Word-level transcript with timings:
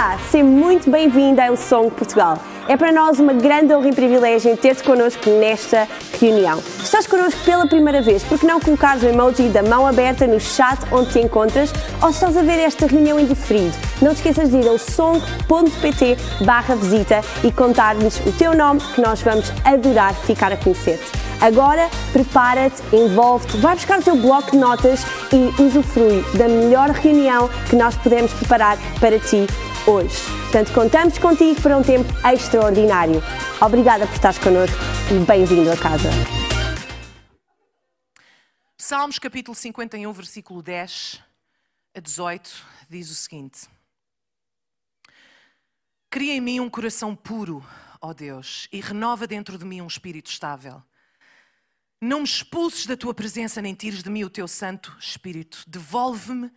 Olá, 0.00 0.18
seja 0.30 0.42
muito 0.42 0.90
bem-vindo 0.90 1.42
ao 1.42 1.54
Som 1.58 1.90
Portugal. 1.90 2.38
É 2.66 2.74
para 2.74 2.90
nós 2.90 3.20
uma 3.20 3.34
grande 3.34 3.74
honra 3.74 3.90
e 3.90 3.94
privilégio 3.94 4.56
ter-te 4.56 4.82
connosco 4.82 5.28
nesta 5.28 5.86
reunião. 6.18 6.58
Estás 6.82 7.06
connosco 7.06 7.38
pela 7.44 7.68
primeira 7.68 8.00
vez, 8.00 8.24
porque 8.24 8.46
não 8.46 8.58
colocares 8.58 9.02
o 9.02 9.06
emoji 9.08 9.50
da 9.50 9.62
mão 9.62 9.86
aberta 9.86 10.26
no 10.26 10.40
chat 10.40 10.78
onde 10.90 11.10
te 11.10 11.18
encontras 11.18 11.70
ou 12.00 12.08
estás 12.08 12.34
a 12.34 12.40
ver 12.40 12.60
esta 12.60 12.86
reunião 12.86 13.20
em 13.20 13.26
diferido? 13.26 13.76
Não 14.00 14.14
te 14.14 14.26
esqueças 14.26 14.48
de 14.48 14.56
ir 14.56 14.66
ao 14.66 14.78
som.pt 14.78 16.16
barra 16.46 16.74
visita 16.76 17.20
e 17.44 17.52
contar-nos 17.52 18.20
o 18.20 18.32
teu 18.32 18.54
nome 18.54 18.80
que 18.94 19.02
nós 19.02 19.20
vamos 19.20 19.52
adorar 19.66 20.14
ficar 20.14 20.50
a 20.50 20.56
conhecer-te. 20.56 21.29
Agora, 21.40 21.88
prepara-te, 22.12 22.82
envolve-te, 22.94 23.56
vai 23.56 23.74
buscar 23.74 23.98
o 23.98 24.02
teu 24.02 24.14
bloco 24.14 24.50
de 24.50 24.58
notas 24.58 25.00
e 25.32 25.62
usufrui 25.62 26.20
da 26.36 26.46
melhor 26.46 26.90
reunião 26.90 27.48
que 27.70 27.76
nós 27.76 27.96
podemos 27.96 28.30
preparar 28.34 28.76
para 29.00 29.18
ti 29.18 29.46
hoje. 29.86 30.16
Portanto, 30.42 30.70
contamos 30.74 31.16
contigo 31.16 31.58
para 31.62 31.78
um 31.78 31.82
tempo 31.82 32.12
extraordinário. 32.30 33.22
Obrigada 33.58 34.06
por 34.06 34.12
estares 34.12 34.36
connosco 34.36 34.76
e 35.10 35.24
bem-vindo 35.24 35.72
a 35.72 35.78
casa. 35.78 36.10
Salmos 38.76 39.18
capítulo 39.18 39.54
51, 39.54 40.12
versículo 40.12 40.62
10 40.62 41.22
a 41.96 42.00
18, 42.00 42.66
diz 42.90 43.10
o 43.10 43.14
seguinte: 43.14 43.66
Cria 46.10 46.34
em 46.34 46.40
mim 46.42 46.60
um 46.60 46.68
coração 46.68 47.16
puro, 47.16 47.64
ó 47.98 48.12
Deus, 48.12 48.68
e 48.70 48.78
renova 48.78 49.26
dentro 49.26 49.56
de 49.56 49.64
mim 49.64 49.80
um 49.80 49.86
espírito 49.86 50.30
estável. 50.30 50.82
Não 52.00 52.20
me 52.20 52.24
expulses 52.24 52.86
da 52.86 52.96
tua 52.96 53.12
presença, 53.12 53.60
nem 53.60 53.74
tires 53.74 54.02
de 54.02 54.08
mim 54.08 54.24
o 54.24 54.30
teu 54.30 54.48
Santo 54.48 54.96
Espírito. 54.98 55.62
Devolve-me 55.66 56.50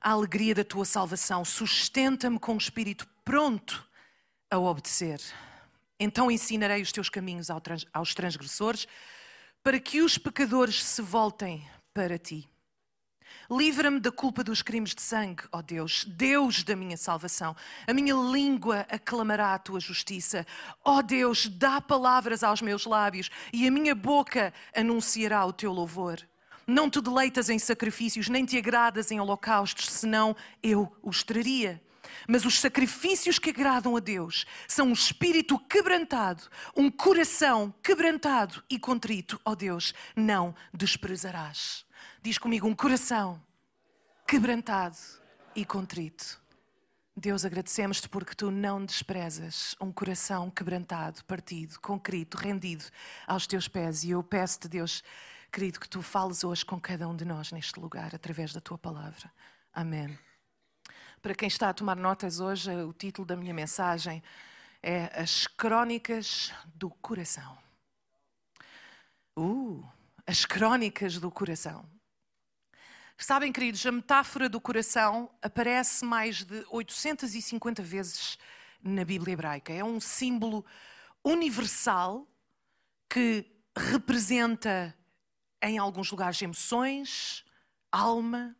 a 0.00 0.12
alegria 0.12 0.54
da 0.54 0.64
tua 0.64 0.86
salvação. 0.86 1.44
Sustenta-me 1.44 2.38
com 2.38 2.54
um 2.54 2.58
espírito 2.58 3.06
pronto 3.22 3.86
a 4.50 4.58
obedecer. 4.58 5.20
Então 6.00 6.30
ensinarei 6.30 6.80
os 6.80 6.90
teus 6.90 7.10
caminhos 7.10 7.48
aos 7.92 8.14
transgressores, 8.14 8.88
para 9.62 9.78
que 9.78 10.00
os 10.00 10.16
pecadores 10.16 10.82
se 10.82 11.02
voltem 11.02 11.68
para 11.92 12.16
ti. 12.16 12.48
Livra-me 13.50 13.98
da 13.98 14.12
culpa 14.12 14.44
dos 14.44 14.62
crimes 14.62 14.94
de 14.94 15.00
sangue, 15.00 15.44
ó 15.50 15.62
Deus, 15.62 16.04
Deus 16.04 16.62
da 16.62 16.76
minha 16.76 16.96
salvação. 16.96 17.56
A 17.86 17.94
minha 17.94 18.14
língua 18.14 18.86
aclamará 18.90 19.54
a 19.54 19.58
tua 19.58 19.80
justiça. 19.80 20.46
Ó 20.84 21.00
Deus, 21.00 21.48
dá 21.48 21.80
palavras 21.80 22.42
aos 22.42 22.60
meus 22.60 22.84
lábios 22.84 23.30
e 23.52 23.66
a 23.66 23.70
minha 23.70 23.94
boca 23.94 24.52
anunciará 24.74 25.44
o 25.46 25.52
teu 25.52 25.72
louvor. 25.72 26.20
Não 26.66 26.90
te 26.90 27.00
deleitas 27.00 27.48
em 27.48 27.58
sacrifícios, 27.58 28.28
nem 28.28 28.44
te 28.44 28.58
agradas 28.58 29.10
em 29.10 29.18
holocaustos, 29.18 29.88
senão 29.88 30.36
eu 30.62 30.94
os 31.02 31.22
traria. 31.22 31.80
Mas 32.26 32.44
os 32.44 32.60
sacrifícios 32.60 33.38
que 33.38 33.48
agradam 33.48 33.96
a 33.96 34.00
Deus 34.00 34.44
são 34.66 34.88
um 34.88 34.92
espírito 34.92 35.58
quebrantado, 35.58 36.42
um 36.76 36.90
coração 36.90 37.72
quebrantado 37.82 38.62
e 38.68 38.78
contrito. 38.78 39.40
Ó 39.44 39.54
Deus, 39.54 39.94
não 40.14 40.54
desprezarás. 40.72 41.87
Diz 42.20 42.36
comigo, 42.36 42.66
um 42.66 42.74
coração 42.74 43.40
quebrantado 44.26 44.96
e 45.54 45.64
contrito. 45.64 46.42
Deus, 47.16 47.44
agradecemos-te 47.44 48.08
porque 48.08 48.34
tu 48.34 48.50
não 48.50 48.84
desprezas 48.84 49.76
um 49.80 49.92
coração 49.92 50.50
quebrantado, 50.50 51.24
partido, 51.24 51.78
concrito, 51.80 52.36
rendido 52.36 52.84
aos 53.24 53.46
teus 53.46 53.68
pés. 53.68 54.02
E 54.02 54.10
eu 54.10 54.22
peço-te, 54.22 54.68
Deus, 54.68 55.02
querido, 55.52 55.78
que 55.78 55.88
tu 55.88 56.02
fales 56.02 56.42
hoje 56.42 56.64
com 56.64 56.80
cada 56.80 57.08
um 57.08 57.14
de 57.14 57.24
nós 57.24 57.52
neste 57.52 57.78
lugar, 57.78 58.12
através 58.12 58.52
da 58.52 58.60
tua 58.60 58.76
palavra. 58.76 59.32
Amém. 59.72 60.18
Para 61.22 61.36
quem 61.36 61.46
está 61.46 61.68
a 61.68 61.74
tomar 61.74 61.96
notas 61.96 62.40
hoje, 62.40 62.68
o 62.82 62.92
título 62.92 63.26
da 63.26 63.36
minha 63.36 63.54
mensagem 63.54 64.22
é 64.82 65.04
As 65.20 65.46
Crónicas 65.46 66.52
do 66.74 66.90
Coração. 66.90 67.56
Uh, 69.36 69.86
as 70.26 70.44
Crónicas 70.44 71.18
do 71.18 71.30
Coração. 71.30 71.97
Sabem, 73.20 73.52
queridos, 73.52 73.84
a 73.84 73.90
metáfora 73.90 74.48
do 74.48 74.60
coração 74.60 75.28
aparece 75.42 76.04
mais 76.04 76.44
de 76.44 76.64
850 76.70 77.82
vezes 77.82 78.38
na 78.80 79.04
Bíblia 79.04 79.32
hebraica. 79.32 79.72
É 79.72 79.82
um 79.82 80.00
símbolo 80.00 80.64
universal 81.24 82.28
que 83.10 83.44
representa, 83.76 84.96
em 85.60 85.78
alguns 85.78 86.12
lugares, 86.12 86.40
emoções, 86.40 87.44
alma, 87.90 88.56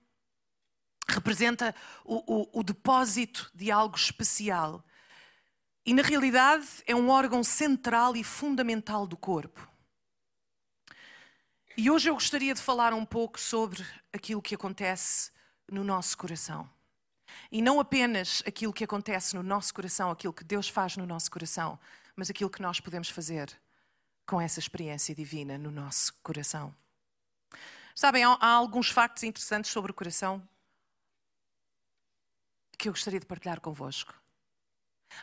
representa 1.08 1.72
o, 2.04 2.40
o, 2.40 2.58
o 2.58 2.62
depósito 2.64 3.48
de 3.54 3.70
algo 3.70 3.96
especial. 3.96 4.84
E, 5.86 5.94
na 5.94 6.02
realidade, 6.02 6.66
é 6.84 6.96
um 6.96 7.10
órgão 7.10 7.44
central 7.44 8.16
e 8.16 8.25
fundamental 8.25 9.06
do 9.06 9.16
corpo. 9.16 9.78
E 11.81 11.93
hoje 11.93 12.11
eu 12.11 12.15
gostaria 12.15 12.53
de 12.53 12.61
falar 12.61 12.93
um 12.93 13.05
pouco 13.05 13.39
sobre 13.39 13.87
aquilo 14.12 14.43
que 14.43 14.56
acontece 14.56 15.31
no 15.71 15.84
nosso 15.84 16.19
coração. 16.19 16.69
E 17.53 17.62
não 17.62 17.78
apenas 17.78 18.43
aquilo 18.44 18.72
que 18.72 18.83
acontece 18.83 19.37
no 19.37 19.44
nosso 19.44 19.72
coração, 19.72 20.11
aquilo 20.11 20.33
que 20.33 20.43
Deus 20.43 20.69
faz 20.69 20.97
no 20.97 21.06
nosso 21.06 21.31
coração, 21.31 21.78
mas 22.17 22.28
aquilo 22.28 22.50
que 22.50 22.61
nós 22.61 22.81
podemos 22.81 23.09
fazer 23.09 23.56
com 24.27 24.41
essa 24.41 24.59
experiência 24.59 25.15
divina 25.15 25.56
no 25.56 25.71
nosso 25.71 26.12
coração. 26.21 26.75
Sabem, 27.94 28.25
há, 28.25 28.37
alguns 28.41 28.91
factos 28.91 29.22
interessantes 29.22 29.71
sobre 29.71 29.93
o 29.93 29.94
coração 29.94 30.43
que 32.77 32.88
eu 32.88 32.93
gostaria 32.93 33.21
de 33.21 33.27
partilhar 33.27 33.61
convosco. 33.61 34.18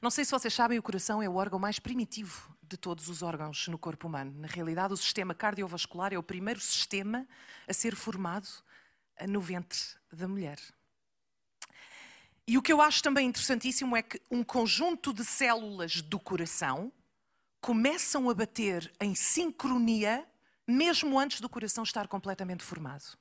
Não 0.02 0.10
sei 0.10 0.26
se 0.26 0.32
vocês 0.32 0.54
sabem, 0.54 0.78
o 0.78 0.84
coração 0.84 1.22
é 1.22 1.30
o 1.30 1.36
órgão 1.36 1.60
mais 1.60 1.80
primitivo 1.80 2.56
de 2.62 2.78
todos 2.78 3.08
os 3.10 3.22
órgãos 3.22 3.68
no 3.68 3.78
corpo 3.78 4.08
humano. 4.08 4.34
Na 4.40 4.48
realidade, 4.48 4.94
o 4.94 4.98
sistema 4.98 5.34
cardiovascular 5.34 6.14
é 6.14 6.18
o 6.18 6.24
primeiro 6.24 6.60
sistema 6.60 7.28
a 7.68 7.74
ser 7.74 7.96
formado 7.96 8.48
no 9.28 9.40
ventre 9.40 9.80
da 10.12 10.28
mulher. 10.28 10.60
E 12.48 12.58
o 12.58 12.62
que 12.62 12.72
eu 12.72 12.82
acho 12.82 13.02
também 13.02 13.28
interessantíssimo 13.28 13.96
é 13.96 14.04
que 14.04 14.22
um 14.30 14.44
conjunto 14.44 15.14
de 15.14 15.26
células 15.26 16.02
do 16.02 16.20
coração 16.20 16.92
começam 17.60 18.30
a 18.30 18.34
bater 18.34 18.94
em 19.00 19.16
sincronia 19.16 20.28
mesmo 20.68 21.20
antes 21.20 21.42
do 21.42 21.50
coração 21.50 21.84
estar 21.84 22.08
completamente 22.08 22.64
formado. 22.64 23.18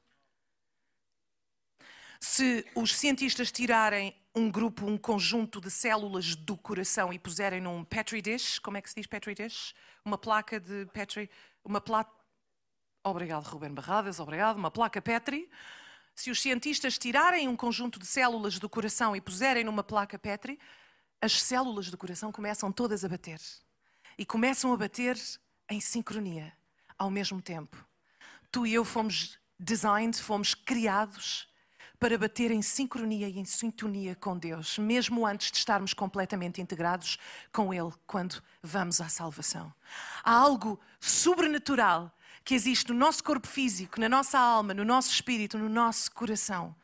Se 2.20 2.66
os 2.74 2.94
cientistas 2.94 3.52
tirarem 3.52 4.14
um 4.34 4.50
grupo, 4.50 4.86
um 4.86 4.98
conjunto 4.98 5.60
de 5.60 5.70
células 5.70 6.34
do 6.34 6.56
coração 6.56 7.12
e 7.12 7.18
puserem 7.18 7.60
num 7.60 7.84
Petri 7.84 8.20
dish, 8.20 8.58
como 8.58 8.76
é 8.76 8.82
que 8.82 8.88
se 8.88 8.96
diz 8.96 9.06
Petri 9.06 9.34
dish? 9.34 9.74
Uma 10.04 10.18
placa 10.18 10.58
de 10.58 10.86
Petri, 10.86 11.30
uma 11.64 11.80
placa. 11.80 12.10
Obrigado, 13.04 13.44
Ruben 13.44 13.72
Barradas, 13.72 14.18
obrigado. 14.18 14.56
Uma 14.56 14.70
placa 14.70 15.00
Petri. 15.00 15.48
Se 16.16 16.30
os 16.30 16.40
cientistas 16.40 16.98
tirarem 16.98 17.48
um 17.48 17.56
conjunto 17.56 17.98
de 17.98 18.06
células 18.06 18.58
do 18.58 18.68
coração 18.68 19.14
e 19.14 19.20
puserem 19.20 19.64
numa 19.64 19.84
placa 19.84 20.18
Petri, 20.18 20.58
as 21.20 21.40
células 21.40 21.90
do 21.90 21.98
coração 21.98 22.32
começam 22.32 22.72
todas 22.72 23.04
a 23.04 23.08
bater. 23.08 23.40
E 24.18 24.24
começam 24.24 24.72
a 24.72 24.76
bater 24.76 25.16
em 25.70 25.80
sincronia, 25.80 26.52
ao 26.98 27.10
mesmo 27.10 27.40
tempo. 27.40 27.76
Tu 28.50 28.66
e 28.66 28.74
eu 28.74 28.84
fomos 28.84 29.38
designed, 29.58 30.20
fomos 30.20 30.54
criados 30.54 31.48
para 31.98 32.18
bater 32.18 32.50
em 32.50 32.60
sincronia 32.60 33.28
e 33.28 33.38
em 33.38 33.44
sintonia 33.44 34.14
com 34.14 34.36
Deus, 34.36 34.78
mesmo 34.78 35.26
antes 35.26 35.50
de 35.50 35.58
estarmos 35.58 35.94
completamente 35.94 36.60
integrados 36.60 37.18
com 37.52 37.72
Ele 37.72 37.92
quando 38.06 38.42
vamos 38.62 39.00
à 39.00 39.08
salvação. 39.08 39.72
Há 40.22 40.32
algo 40.32 40.78
sobrenatural 41.00 42.12
que 42.44 42.54
existe 42.54 42.92
no 42.92 42.98
nosso 42.98 43.24
corpo 43.24 43.46
físico, 43.46 44.00
na 44.00 44.08
nossa 44.08 44.38
alma, 44.38 44.74
no 44.74 44.84
nosso 44.84 45.10
espírito, 45.10 45.56
no 45.56 45.68
nosso 45.68 46.12
coração, 46.12 46.74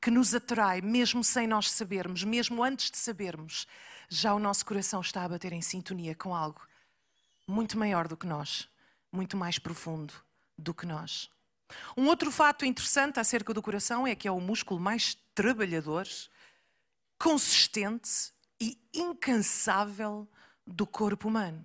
que 0.00 0.10
nos 0.10 0.34
atrai, 0.34 0.80
mesmo 0.80 1.24
sem 1.24 1.46
nós 1.46 1.70
sabermos, 1.70 2.22
mesmo 2.22 2.62
antes 2.62 2.90
de 2.90 2.98
sabermos, 2.98 3.66
já 4.08 4.32
o 4.32 4.38
nosso 4.38 4.64
coração 4.64 5.00
está 5.00 5.24
a 5.24 5.28
bater 5.28 5.52
em 5.52 5.60
sintonia 5.60 6.14
com 6.14 6.34
algo 6.34 6.60
muito 7.48 7.78
maior 7.78 8.06
do 8.06 8.16
que 8.16 8.26
nós, 8.26 8.68
muito 9.10 9.36
mais 9.36 9.58
profundo 9.58 10.12
do 10.56 10.74
que 10.74 10.86
nós. 10.86 11.30
Um 11.96 12.06
outro 12.06 12.30
fato 12.30 12.64
interessante 12.64 13.20
acerca 13.20 13.52
do 13.52 13.62
coração 13.62 14.06
é 14.06 14.14
que 14.14 14.28
é 14.28 14.32
o 14.32 14.40
músculo 14.40 14.80
mais 14.80 15.16
trabalhador, 15.34 16.06
consistente 17.18 18.32
e 18.60 18.78
incansável 18.92 20.28
do 20.66 20.86
corpo 20.86 21.28
humano. 21.28 21.64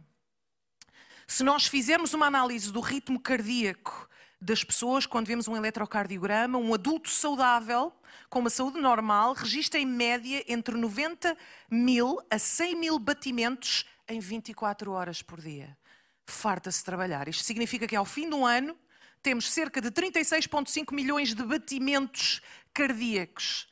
Se 1.28 1.44
nós 1.44 1.68
fizermos 1.68 2.14
uma 2.14 2.28
análise 2.28 2.72
do 2.72 2.80
ritmo 2.80 3.20
cardíaco 3.20 4.10
das 4.40 4.64
pessoas, 4.64 5.06
quando 5.06 5.28
vemos 5.28 5.48
um 5.48 5.56
eletrocardiograma, 5.56 6.58
um 6.58 6.74
adulto 6.74 7.10
saudável, 7.10 7.94
com 8.30 8.40
uma 8.40 8.50
saúde 8.50 8.80
normal, 8.80 9.34
registra 9.34 9.80
em 9.80 9.86
média 9.86 10.44
entre 10.48 10.76
90 10.76 11.38
mil 11.72 12.20
a 12.30 12.38
100 12.38 12.76
mil 12.76 13.00
batimentos 13.00 13.86
em 14.08 14.20
24 14.20 14.92
horas 14.92 15.22
por 15.22 15.40
dia. 15.40 15.78
Farta-se 16.26 16.84
trabalhar. 16.84 17.28
Isto 17.28 17.44
significa 17.44 17.88
que 17.88 17.96
ao 17.96 18.06
fim 18.06 18.30
do 18.30 18.46
ano 18.46 18.78
temos 19.24 19.50
cerca 19.50 19.80
de 19.80 19.90
36,5 19.90 20.94
milhões 20.94 21.34
de 21.34 21.44
batimentos 21.44 22.42
cardíacos. 22.74 23.70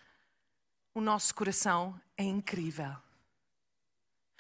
O 0.96 1.02
nosso 1.02 1.36
coração 1.36 2.00
é 2.18 2.24
incrível. 2.24 2.96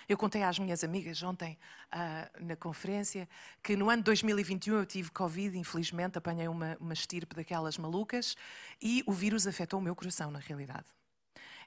Eu 0.07 0.17
contei 0.17 0.41
às 0.41 0.57
minhas 0.57 0.83
amigas 0.83 1.21
ontem 1.21 1.57
uh, 1.93 2.45
na 2.45 2.55
conferência 2.55 3.27
que 3.61 3.75
no 3.75 3.89
ano 3.89 4.01
de 4.01 4.05
2021 4.05 4.75
eu 4.75 4.85
tive 4.85 5.11
Covid, 5.11 5.57
infelizmente, 5.57 6.17
apanhei 6.17 6.47
uma, 6.47 6.77
uma 6.79 6.93
estirpe 6.93 7.35
daquelas 7.35 7.77
malucas 7.77 8.35
e 8.81 9.03
o 9.05 9.11
vírus 9.11 9.45
afetou 9.45 9.79
o 9.79 9.83
meu 9.83 9.95
coração, 9.95 10.31
na 10.31 10.39
realidade. 10.39 10.87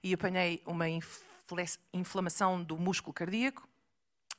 E 0.02 0.12
apanhei 0.12 0.62
uma 0.66 0.86
inflamação 1.92 2.62
do 2.62 2.78
músculo 2.78 3.12
cardíaco 3.12 3.68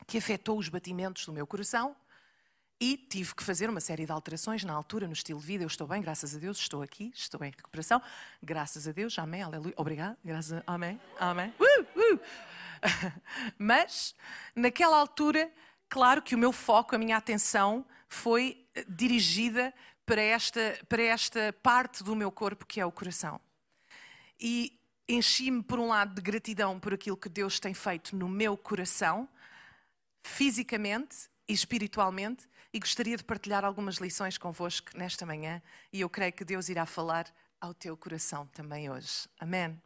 que 0.07 0.17
afetou 0.17 0.57
os 0.57 0.67
batimentos 0.67 1.25
do 1.25 1.33
meu 1.33 1.45
coração 1.45 1.95
e 2.79 2.97
tive 2.97 3.33
que 3.33 3.43
fazer 3.43 3.69
uma 3.69 3.79
série 3.79 4.05
de 4.05 4.11
alterações 4.11 4.63
na 4.63 4.73
altura, 4.73 5.07
no 5.07 5.13
estilo 5.13 5.39
de 5.39 5.45
vida. 5.45 5.63
Eu 5.63 5.67
estou 5.67 5.87
bem, 5.87 6.01
graças 6.01 6.35
a 6.35 6.39
Deus, 6.39 6.57
estou 6.57 6.81
aqui, 6.81 7.11
estou 7.15 7.43
em 7.43 7.49
recuperação. 7.49 8.01
Graças 8.43 8.87
a 8.87 8.91
Deus, 8.91 9.17
amém, 9.17 9.41
aleluia. 9.41 9.73
Obrigado, 9.77 10.17
graças 10.23 10.53
a... 10.53 10.63
amém, 10.67 10.99
amém. 11.19 11.53
Uh, 11.59 12.15
uh. 12.15 12.19
Mas, 13.57 14.13
naquela 14.55 14.97
altura, 14.97 15.51
claro 15.89 16.21
que 16.21 16.35
o 16.35 16.37
meu 16.37 16.51
foco, 16.51 16.95
a 16.95 16.97
minha 16.97 17.17
atenção 17.17 17.85
foi 18.07 18.65
eh, 18.75 18.85
dirigida 18.87 19.73
para 20.05 20.21
esta, 20.21 20.77
para 20.87 21.01
esta 21.01 21.53
parte 21.63 22.03
do 22.03 22.15
meu 22.15 22.31
corpo 22.31 22.65
que 22.65 22.79
é 22.79 22.85
o 22.85 22.91
coração. 22.91 23.39
E 24.39 24.77
enchi-me, 25.07 25.63
por 25.63 25.79
um 25.79 25.87
lado, 25.87 26.15
de 26.15 26.21
gratidão 26.21 26.79
por 26.79 26.93
aquilo 26.93 27.17
que 27.17 27.29
Deus 27.29 27.59
tem 27.59 27.73
feito 27.73 28.15
no 28.15 28.27
meu 28.27 28.57
coração, 28.57 29.27
fisicamente 30.23 31.29
e 31.47 31.53
espiritualmente, 31.53 32.47
e 32.75 32.79
gostaria 32.79 33.15
de 33.15 33.23
partilhar 33.23 33.63
algumas 33.63 33.95
lições 33.95 34.37
convosco 34.37 34.89
nesta 34.97 35.25
manhã, 35.25 35.61
e 35.93 36.01
eu 36.01 36.09
creio 36.09 36.33
que 36.33 36.43
Deus 36.43 36.67
irá 36.67 36.85
falar 36.85 37.25
ao 37.61 37.73
teu 37.73 37.95
coração 37.95 38.45
também 38.47 38.89
hoje. 38.89 39.29
Amém. 39.39 39.81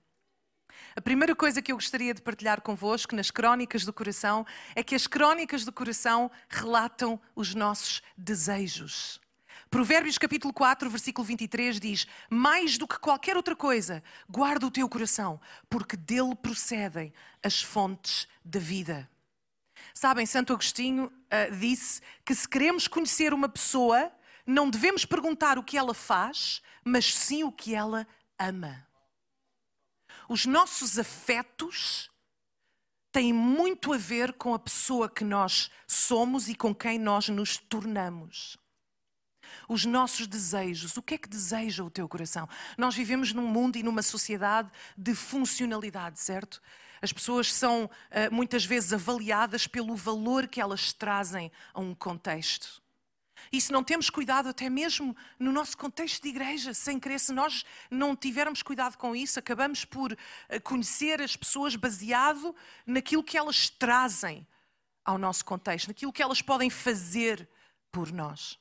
A 0.95 0.99
primeira 0.99 1.35
coisa 1.35 1.61
que 1.61 1.71
eu 1.71 1.75
gostaria 1.75 2.15
de 2.15 2.21
partilhar 2.23 2.61
convosco 2.61 3.15
nas 3.15 3.29
crónicas 3.29 3.85
do 3.85 3.93
coração 3.93 4.43
é 4.75 4.81
que 4.81 4.95
as 4.95 5.05
crónicas 5.05 5.63
do 5.63 5.71
coração 5.71 6.31
relatam 6.49 7.21
os 7.35 7.53
nossos 7.53 8.01
desejos. 8.17 9.21
Provérbios 9.69 10.17
capítulo 10.17 10.51
4, 10.51 10.89
versículo 10.89 11.23
23 11.27 11.79
diz: 11.79 12.07
Mais 12.27 12.75
do 12.75 12.87
que 12.87 12.97
qualquer 12.97 13.37
outra 13.37 13.55
coisa, 13.55 14.01
guarda 14.27 14.65
o 14.65 14.71
teu 14.71 14.89
coração, 14.89 15.39
porque 15.69 15.95
dele 15.95 16.33
procedem 16.33 17.13
as 17.43 17.61
fontes 17.61 18.27
da 18.43 18.59
vida. 18.59 19.07
Sabem, 19.93 20.25
Santo 20.25 20.53
Agostinho 20.53 21.05
uh, 21.05 21.55
disse 21.57 22.01
que 22.25 22.33
se 22.33 22.47
queremos 22.47 22.87
conhecer 22.87 23.33
uma 23.33 23.49
pessoa, 23.49 24.11
não 24.45 24.69
devemos 24.69 25.05
perguntar 25.05 25.57
o 25.57 25.63
que 25.63 25.77
ela 25.77 25.93
faz, 25.93 26.61
mas 26.83 27.13
sim 27.13 27.43
o 27.43 27.51
que 27.51 27.75
ela 27.75 28.07
ama. 28.37 28.87
Os 30.27 30.45
nossos 30.45 30.99
afetos 30.99 32.09
têm 33.11 33.33
muito 33.33 33.91
a 33.91 33.97
ver 33.97 34.33
com 34.33 34.53
a 34.53 34.59
pessoa 34.59 35.09
que 35.09 35.23
nós 35.23 35.71
somos 35.87 36.47
e 36.47 36.55
com 36.55 36.73
quem 36.73 36.99
nós 36.99 37.29
nos 37.29 37.57
tornamos 37.57 38.57
os 39.67 39.85
nossos 39.85 40.27
desejos. 40.27 40.97
O 40.97 41.01
que 41.01 41.13
é 41.13 41.17
que 41.17 41.29
deseja 41.29 41.83
o 41.83 41.89
teu 41.89 42.09
coração? 42.09 42.47
Nós 42.77 42.95
vivemos 42.95 43.33
num 43.33 43.47
mundo 43.47 43.77
e 43.77 43.83
numa 43.83 44.01
sociedade 44.01 44.69
de 44.97 45.13
funcionalidade, 45.13 46.19
certo? 46.19 46.61
As 47.01 47.13
pessoas 47.13 47.53
são 47.53 47.89
eh, 48.09 48.29
muitas 48.29 48.65
vezes 48.65 48.93
avaliadas 48.93 49.67
pelo 49.67 49.95
valor 49.95 50.47
que 50.47 50.61
elas 50.61 50.93
trazem 50.93 51.51
a 51.73 51.79
um 51.79 51.95
contexto. 51.95 52.81
E 53.51 53.59
se 53.59 53.71
não 53.71 53.83
temos 53.83 54.09
cuidado, 54.09 54.49
até 54.49 54.69
mesmo 54.69 55.15
no 55.39 55.51
nosso 55.51 55.77
contexto 55.77 56.21
de 56.21 56.29
igreja, 56.29 56.73
sem 56.73 56.99
querer, 56.99 57.19
se 57.19 57.31
nós 57.31 57.65
não 57.89 58.15
tivermos 58.15 58.61
cuidado 58.61 58.97
com 58.97 59.15
isso, 59.15 59.39
acabamos 59.39 59.85
por 59.85 60.15
eh, 60.49 60.59
conhecer 60.59 61.21
as 61.21 61.35
pessoas 61.35 61.75
baseado 61.75 62.55
naquilo 62.85 63.23
que 63.23 63.37
elas 63.37 63.69
trazem 63.69 64.45
ao 65.03 65.17
nosso 65.17 65.43
contexto, 65.45 65.87
naquilo 65.87 66.13
que 66.13 66.21
elas 66.21 66.41
podem 66.41 66.69
fazer 66.69 67.49
por 67.91 68.11
nós. 68.11 68.59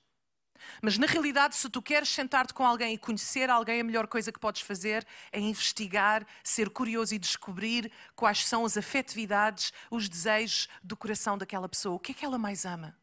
Mas 0.82 0.98
na 0.98 1.06
realidade, 1.06 1.56
se 1.56 1.68
tu 1.68 1.80
queres 1.82 2.08
sentar-te 2.08 2.54
com 2.54 2.64
alguém 2.64 2.94
e 2.94 2.98
conhecer 2.98 3.50
alguém, 3.50 3.80
a 3.80 3.84
melhor 3.84 4.06
coisa 4.06 4.32
que 4.32 4.38
podes 4.38 4.62
fazer 4.62 5.06
é 5.32 5.40
investigar, 5.40 6.26
ser 6.42 6.70
curioso 6.70 7.14
e 7.14 7.18
descobrir 7.18 7.90
quais 8.14 8.46
são 8.46 8.64
as 8.64 8.76
afetividades, 8.76 9.72
os 9.90 10.08
desejos 10.08 10.68
do 10.82 10.96
coração 10.96 11.36
daquela 11.38 11.68
pessoa. 11.68 11.96
O 11.96 12.00
que 12.00 12.12
é 12.12 12.14
que 12.14 12.24
ela 12.24 12.38
mais 12.38 12.64
ama? 12.64 12.96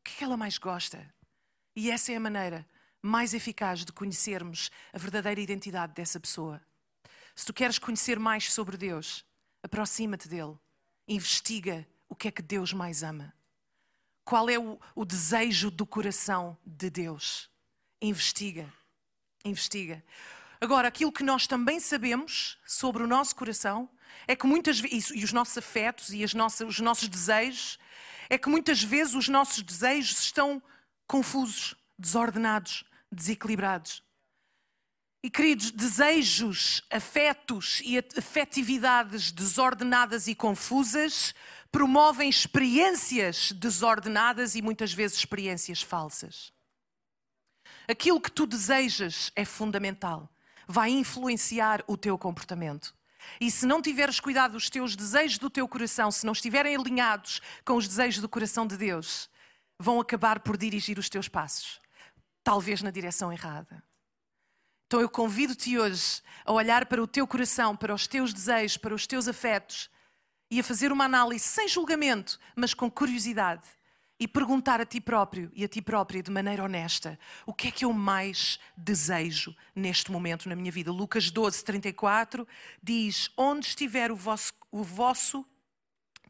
O 0.00 0.04
que 0.04 0.14
é 0.14 0.18
que 0.18 0.24
ela 0.24 0.36
mais 0.36 0.58
gosta? 0.58 1.12
E 1.74 1.90
essa 1.90 2.12
é 2.12 2.16
a 2.16 2.20
maneira 2.20 2.66
mais 3.02 3.34
eficaz 3.34 3.84
de 3.84 3.92
conhecermos 3.92 4.70
a 4.92 4.98
verdadeira 4.98 5.40
identidade 5.40 5.92
dessa 5.94 6.18
pessoa. 6.18 6.60
Se 7.34 7.44
tu 7.46 7.52
queres 7.52 7.78
conhecer 7.78 8.18
mais 8.18 8.52
sobre 8.52 8.76
Deus, 8.76 9.24
aproxima-te 9.62 10.28
dele, 10.28 10.58
investiga 11.06 11.86
o 12.08 12.16
que 12.16 12.28
é 12.28 12.30
que 12.30 12.42
Deus 12.42 12.72
mais 12.72 13.02
ama. 13.02 13.32
Qual 14.26 14.50
é 14.50 14.58
o, 14.58 14.76
o 14.92 15.04
desejo 15.04 15.70
do 15.70 15.86
coração 15.86 16.58
de 16.66 16.90
Deus? 16.90 17.48
Investiga. 18.02 18.68
Investiga. 19.44 20.04
Agora, 20.60 20.88
aquilo 20.88 21.12
que 21.12 21.22
nós 21.22 21.46
também 21.46 21.78
sabemos 21.78 22.58
sobre 22.66 23.04
o 23.04 23.06
nosso 23.06 23.36
coração 23.36 23.88
é 24.26 24.34
que 24.34 24.44
muitas 24.44 24.80
vezes, 24.80 25.12
e 25.14 25.22
os 25.22 25.32
nossos 25.32 25.56
afetos 25.56 26.12
e 26.12 26.24
as 26.24 26.34
nossas, 26.34 26.68
os 26.68 26.80
nossos 26.80 27.06
desejos, 27.06 27.78
é 28.28 28.36
que 28.36 28.48
muitas 28.48 28.82
vezes 28.82 29.14
os 29.14 29.28
nossos 29.28 29.62
desejos 29.62 30.18
estão 30.18 30.60
confusos, 31.06 31.76
desordenados, 31.96 32.82
desequilibrados. 33.12 34.02
E 35.22 35.30
queridos, 35.30 35.70
desejos, 35.70 36.82
afetos 36.90 37.80
e 37.84 37.96
afetividades 37.98 39.30
desordenadas 39.30 40.26
e 40.26 40.34
confusas 40.34 41.32
promovem 41.70 42.28
experiências 42.28 43.52
desordenadas 43.52 44.54
e 44.54 44.62
muitas 44.62 44.92
vezes 44.92 45.18
experiências 45.18 45.82
falsas. 45.82 46.52
Aquilo 47.88 48.20
que 48.20 48.30
tu 48.30 48.46
desejas 48.46 49.30
é 49.36 49.44
fundamental, 49.44 50.28
vai 50.66 50.90
influenciar 50.90 51.84
o 51.86 51.96
teu 51.96 52.18
comportamento. 52.18 52.94
E 53.40 53.50
se 53.50 53.66
não 53.66 53.82
tiveres 53.82 54.20
cuidado 54.20 54.52
dos 54.52 54.70
teus 54.70 54.94
desejos 54.94 55.38
do 55.38 55.50
teu 55.50 55.66
coração, 55.68 56.10
se 56.10 56.24
não 56.24 56.32
estiverem 56.32 56.76
alinhados 56.76 57.40
com 57.64 57.74
os 57.74 57.86
desejos 57.86 58.20
do 58.20 58.28
coração 58.28 58.66
de 58.66 58.76
Deus, 58.76 59.28
vão 59.78 60.00
acabar 60.00 60.40
por 60.40 60.56
dirigir 60.56 60.98
os 60.98 61.08
teus 61.08 61.28
passos, 61.28 61.80
talvez 62.42 62.82
na 62.82 62.90
direção 62.90 63.32
errada. 63.32 63.82
Então 64.86 65.00
eu 65.00 65.08
convido-te 65.08 65.76
hoje 65.78 66.22
a 66.44 66.52
olhar 66.52 66.86
para 66.86 67.02
o 67.02 67.06
teu 67.06 67.26
coração, 67.26 67.76
para 67.76 67.92
os 67.92 68.06
teus 68.06 68.32
desejos, 68.32 68.76
para 68.76 68.94
os 68.94 69.06
teus 69.06 69.26
afetos 69.26 69.90
e 70.50 70.60
a 70.60 70.64
fazer 70.64 70.92
uma 70.92 71.04
análise 71.04 71.44
sem 71.44 71.68
julgamento, 71.68 72.38
mas 72.54 72.74
com 72.74 72.90
curiosidade 72.90 73.66
e 74.18 74.26
perguntar 74.26 74.80
a 74.80 74.86
ti 74.86 75.00
próprio 75.00 75.50
e 75.54 75.62
a 75.62 75.68
ti 75.68 75.82
própria 75.82 76.22
de 76.22 76.30
maneira 76.30 76.64
honesta 76.64 77.18
o 77.44 77.52
que 77.52 77.68
é 77.68 77.70
que 77.70 77.84
eu 77.84 77.92
mais 77.92 78.58
desejo 78.76 79.54
neste 79.74 80.10
momento 80.10 80.48
na 80.48 80.56
minha 80.56 80.72
vida. 80.72 80.90
Lucas 80.90 81.30
12, 81.30 81.62
34 81.64 82.48
diz: 82.82 83.30
Onde 83.36 83.66
estiver 83.66 84.10
o 84.10 84.16
vosso, 84.16 84.52
o 84.70 84.82
vosso 84.82 85.44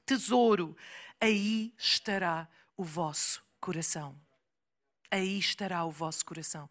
tesouro, 0.04 0.76
aí 1.20 1.72
estará 1.78 2.48
o 2.76 2.84
vosso 2.84 3.42
coração. 3.60 4.16
Aí 5.10 5.38
estará 5.38 5.84
o 5.84 5.90
vosso 5.90 6.24
coração. 6.24 6.68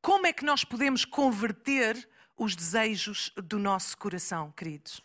Como 0.00 0.26
é 0.26 0.32
que 0.32 0.44
nós 0.44 0.64
podemos 0.64 1.04
converter 1.04 2.08
os 2.36 2.54
desejos 2.54 3.32
do 3.36 3.58
nosso 3.58 3.98
coração, 3.98 4.52
queridos? 4.52 5.00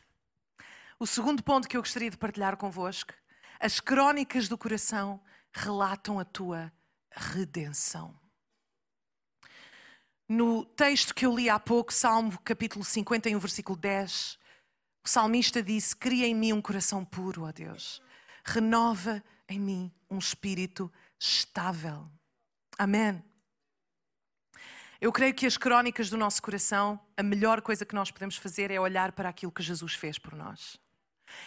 O 1.00 1.06
segundo 1.06 1.44
ponto 1.44 1.68
que 1.68 1.78
eu 1.78 1.82
gostaria 1.82 2.10
de 2.10 2.18
partilhar 2.18 2.58
convosco: 2.58 3.14
as 3.60 3.80
crónicas 3.80 4.48
do 4.48 4.58
coração 4.58 5.22
relatam 5.52 6.20
a 6.20 6.26
tua 6.26 6.74
redenção. 7.12 8.20
No 10.28 10.66
texto 10.66 11.14
que 11.14 11.26
eu 11.26 11.36
li 11.36 11.50
há 11.50 11.60
pouco, 11.60 11.94
Salmo 11.94 12.38
capítulo 12.40 12.84
51, 12.84 13.38
versículo 13.38 13.78
10, 13.78 14.40
o 15.06 15.08
salmista 15.08 15.62
disse: 15.62 15.96
Cria 15.96 16.26
em 16.26 16.34
mim 16.34 16.52
um 16.52 16.62
coração 16.62 17.06
puro, 17.06 17.44
ó 17.44 17.52
Deus. 17.52 18.02
Renova 18.44 19.24
em 19.48 19.60
mim 19.60 19.94
um 20.10 20.18
espírito 20.18 20.92
estável. 21.20 22.10
Amém. 22.76 23.24
Eu 25.00 25.12
creio 25.12 25.34
que 25.36 25.46
as 25.46 25.58
crónicas 25.58 26.10
do 26.10 26.18
nosso 26.18 26.42
coração, 26.42 27.00
a 27.16 27.22
melhor 27.22 27.62
coisa 27.62 27.86
que 27.86 27.94
nós 27.94 28.10
podemos 28.10 28.36
fazer 28.36 28.72
é 28.72 28.80
olhar 28.80 29.12
para 29.12 29.30
aquilo 29.30 29.52
que 29.52 29.62
Jesus 29.62 29.94
fez 29.94 30.18
por 30.18 30.34
nós. 30.34 30.80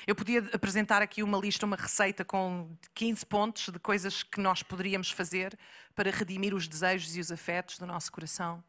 Eu 0.06 0.14
podia 0.14 0.40
apresentar 0.52 1.02
aqui 1.02 1.22
uma 1.22 1.38
lista, 1.38 1.66
uma 1.66 1.76
receita 1.76 2.25
com 2.25 2.76
15 2.94 3.26
pontos 3.26 3.68
de 3.68 3.78
coisas 3.78 4.22
que 4.22 4.40
nós 4.40 4.62
poderíamos 4.62 5.10
fazer 5.10 5.58
para 5.94 6.10
redimir 6.10 6.54
os 6.54 6.66
desejos 6.68 7.16
e 7.16 7.20
os 7.20 7.30
afetos 7.30 7.78
do 7.78 7.87
nosso 7.87 8.10
coração. 8.12 8.62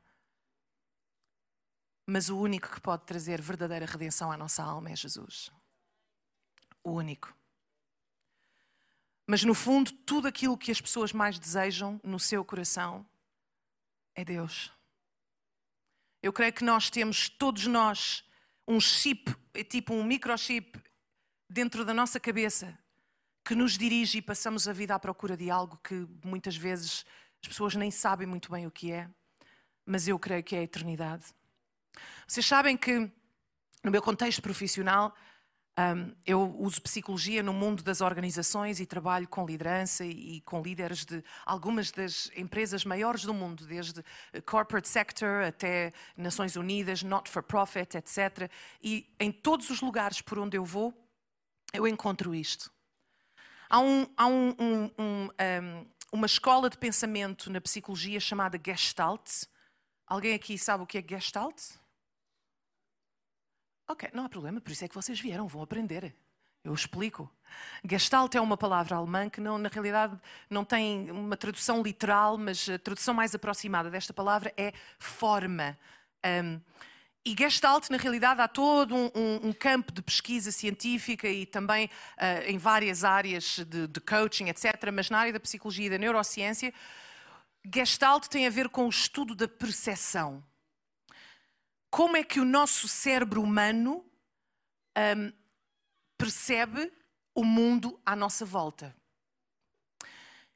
Mas 2.06 2.30
o 2.30 2.38
único 2.38 2.70
que 2.70 2.82
pode 2.82 3.06
trazer 3.06 3.42
verdadeira 3.42 3.86
redenção 3.86 4.32
à 4.32 4.38
nossa 4.38 4.64
alma 4.64 4.92
é 4.92 4.96
Jesus. 4.96 5.52
O 6.84 6.92
único. 6.92 7.34
Mas 9.28 9.44
no 9.44 9.54
fundo, 9.54 9.92
tudo 9.92 10.28
aquilo 10.28 10.58
que 10.58 10.72
as 10.72 10.82
pessoas 10.82 11.14
mais 11.14 11.40
desejam 11.40 12.02
no 12.04 12.20
seu 12.20 12.44
coração 12.44 13.06
é 14.14 14.26
Deus. 14.26 14.72
Eu 16.22 16.34
creio 16.34 16.54
que 16.54 16.64
nós 16.64 16.90
temos, 16.90 17.30
todos 17.30 17.66
nós, 17.66 18.24
um 18.68 18.80
chip, 18.80 19.34
tipo 19.70 19.94
um 19.94 20.04
microchip 20.04 20.82
dentro 21.52 21.84
da 21.84 21.94
nossa 21.94 22.18
cabeça 22.18 22.78
que 23.44 23.54
nos 23.54 23.78
dirige 23.78 24.20
e 24.20 24.22
passamos 24.22 24.70
a 24.70 24.74
vida 24.74 24.96
à 24.96 25.00
procura 25.00 25.36
de 25.36 25.52
algo 25.52 25.78
que 25.84 26.08
muitas 26.24 26.56
vezes 26.56 27.06
as 27.42 27.50
pessoas 27.50 27.76
nem 27.76 27.92
sabem 27.92 28.26
muito 28.26 28.50
bem 28.50 28.66
o 28.66 28.72
que 28.72 28.94
é, 28.94 29.10
mas 29.86 30.08
eu 30.08 30.18
creio 30.18 30.44
que 30.44 30.56
é 30.56 30.60
a 30.60 30.64
eternidade. 30.64 31.26
Vocês 32.26 32.46
sabem 32.46 32.78
que, 32.78 33.12
no 33.84 33.92
meu 33.92 34.02
contexto 34.02 34.42
profissional, 34.42 35.14
um, 35.78 36.16
eu 36.26 36.56
uso 36.58 36.82
psicologia 36.82 37.44
no 37.44 37.52
mundo 37.52 37.84
das 37.84 38.00
organizações 38.00 38.80
e 38.80 38.86
trabalho 38.86 39.28
com 39.28 39.46
liderança 39.46 40.06
e, 40.06 40.40
com 40.42 40.62
líderes 40.62 41.04
de 41.04 41.22
algumas 41.46 41.92
das 41.92 42.32
empresas 42.34 42.86
maiores 42.86 43.24
do 43.24 43.34
mundo, 43.34 43.66
desde 43.66 44.02
corporate 44.46 44.88
sector 44.88 45.44
até 45.44 45.92
Nações 46.16 46.56
Unidas, 46.56 47.04
not-for-profit, 47.04 47.98
etc. 47.98 48.50
E 48.82 49.14
em 49.20 49.34
todos 49.34 49.70
os 49.70 49.82
lugares 49.82 50.22
por 50.22 50.40
onde 50.40 50.58
eu 50.58 50.64
vou, 50.64 50.94
eu 51.74 51.88
encontro 51.88 52.34
isto. 52.36 52.72
Há, 53.70 53.80
um, 53.80 54.06
há 54.18 54.28
um, 54.28 54.56
um, 54.98 55.30
uma 56.12 56.26
escola 56.26 56.70
de 56.70 56.78
pensamento 56.78 57.50
na 57.50 57.62
psicologia 57.62 58.20
chamada 58.20 58.60
Gestalt. 58.64 59.46
Alguém 60.06 60.34
aqui 60.34 60.58
sabe 60.58 60.84
o 60.84 60.88
que 60.88 60.98
é 60.98 61.06
Gestalt? 61.08 61.78
Ok, 63.88 64.10
não 64.14 64.26
há 64.26 64.30
problema, 64.30 64.62
por 64.62 64.72
isso 64.72 64.86
é 64.86 64.88
que 64.88 64.96
vocês 64.96 65.20
vieram, 65.20 65.48
vão 65.48 65.62
aprender. 65.62 66.16
Eu 66.64 66.74
explico. 66.74 67.30
Gestalt 67.84 68.36
é 68.36 68.42
uma 68.42 68.56
palavra 68.56 68.96
alemã 68.96 69.30
que 69.30 69.42
não, 69.42 69.58
na 69.58 69.68
realidade 69.70 70.20
não 70.50 70.64
tem 70.64 71.10
uma 71.10 71.36
tradução 71.36 71.82
literal, 71.82 72.38
mas 72.38 72.70
a 72.70 72.78
tradução 72.78 73.14
mais 73.14 73.34
aproximada 73.34 73.90
desta 73.90 74.14
palavra 74.14 74.54
é 74.56 74.72
forma. 75.00 75.78
Um, 76.24 76.62
e 77.24 77.36
Gestalt, 77.38 77.90
na 77.90 77.98
realidade, 77.98 78.42
há 78.42 78.48
todo 78.48 78.96
um, 78.96 79.12
um, 79.16 79.50
um 79.50 79.54
campo 79.54 79.92
de 79.92 80.02
pesquisa 80.02 80.52
científica 80.52 81.28
e 81.28 81.46
também 81.46 81.86
uh, 81.86 82.50
em 82.50 82.58
várias 82.58 83.04
áreas 83.04 83.60
de, 83.60 83.88
de, 83.88 84.02
coaching, 84.02 84.50
etc. 84.50 84.92
Mas 84.92 85.10
na 85.10 85.20
área 85.20 85.34
da 85.34 85.40
psicologia 85.40 85.86
e 85.86 85.90
da 85.90 86.00
neurociência, 86.00 86.74
Gestalt 87.74 88.28
tem 88.28 88.48
a 88.48 88.50
ver 88.50 88.70
com 88.70 88.88
o 88.88 88.90
estudo 88.90 89.36
da 89.36 89.48
percepção 89.48 90.44
como 91.92 92.18
é 92.18 92.24
que 92.24 92.40
o 92.40 92.46
nosso 92.46 92.88
cérebro 92.88 93.44
humano 93.44 94.04
um, 94.98 95.32
percebe 96.18 96.92
o 97.36 97.44
mundo 97.44 98.00
à 98.06 98.16
nossa 98.16 98.46
volta. 98.46 98.96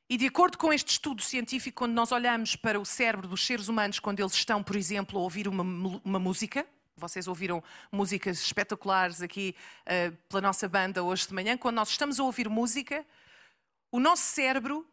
E 0.07 0.17
de 0.17 0.27
acordo 0.27 0.57
com 0.57 0.71
este 0.71 0.91
estudo 0.91 1.21
científico, 1.23 1.79
quando 1.79 1.93
nós 1.93 2.11
olhamos 2.11 2.55
para 2.55 2.79
o 2.79 2.85
cérebro 2.85 3.27
dos 3.27 3.43
seres 3.43 3.67
humanos, 3.67 3.99
quando 3.99 4.19
eles 4.19 4.33
estão, 4.33 4.61
por 4.61 4.75
exemplo, 4.75 5.19
a 5.19 5.23
ouvir 5.23 5.47
uma, 5.47 5.63
uma 6.03 6.19
música, 6.19 6.65
vocês 6.95 7.27
ouviram 7.27 7.63
músicas 7.91 8.39
espetaculares 8.39 9.21
aqui 9.21 9.55
uh, 9.81 10.15
pela 10.29 10.41
nossa 10.41 10.69
banda 10.69 11.03
hoje 11.03 11.27
de 11.27 11.33
manhã, 11.33 11.57
quando 11.57 11.77
nós 11.77 11.89
estamos 11.89 12.19
a 12.19 12.23
ouvir 12.23 12.47
música, 12.47 13.03
o 13.91 13.99
nosso 13.99 14.23
cérebro 14.23 14.85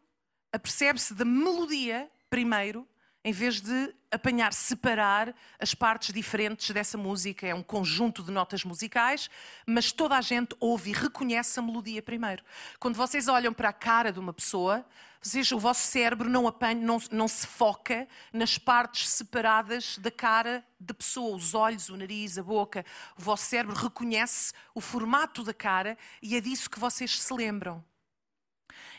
apercebe-se 0.51 1.13
da 1.13 1.23
melodia 1.23 2.09
primeiro 2.27 2.87
em 3.23 3.31
vez 3.31 3.61
de 3.61 3.93
apanhar, 4.11 4.53
separar 4.53 5.33
as 5.59 5.73
partes 5.73 6.13
diferentes 6.13 6.69
dessa 6.71 6.97
música. 6.97 7.47
É 7.47 7.55
um 7.55 7.63
conjunto 7.63 8.21
de 8.21 8.31
notas 8.31 8.63
musicais, 8.63 9.29
mas 9.65 9.91
toda 9.91 10.17
a 10.17 10.21
gente 10.21 10.55
ouve 10.59 10.91
e 10.91 10.93
reconhece 10.93 11.59
a 11.59 11.63
melodia 11.63 12.01
primeiro. 12.01 12.43
Quando 12.79 12.95
vocês 12.95 13.27
olham 13.27 13.53
para 13.53 13.69
a 13.69 13.73
cara 13.73 14.11
de 14.11 14.19
uma 14.19 14.33
pessoa, 14.33 14.85
vocês, 15.21 15.49
o 15.53 15.57
vosso 15.57 15.87
cérebro 15.87 16.29
não, 16.29 16.45
apanha, 16.45 16.75
não, 16.75 16.97
não 17.09 17.29
se 17.29 17.47
foca 17.47 18.05
nas 18.33 18.57
partes 18.57 19.07
separadas 19.07 19.97
da 19.97 20.11
cara 20.11 20.65
da 20.77 20.93
pessoa, 20.93 21.37
os 21.37 21.53
olhos, 21.53 21.87
o 21.87 21.95
nariz, 21.95 22.37
a 22.37 22.43
boca. 22.43 22.85
O 23.17 23.21
vosso 23.21 23.45
cérebro 23.45 23.73
reconhece 23.73 24.51
o 24.75 24.81
formato 24.81 25.41
da 25.41 25.53
cara 25.53 25.97
e 26.21 26.35
é 26.35 26.41
disso 26.41 26.69
que 26.69 26.77
vocês 26.77 27.17
se 27.17 27.33
lembram. 27.33 27.81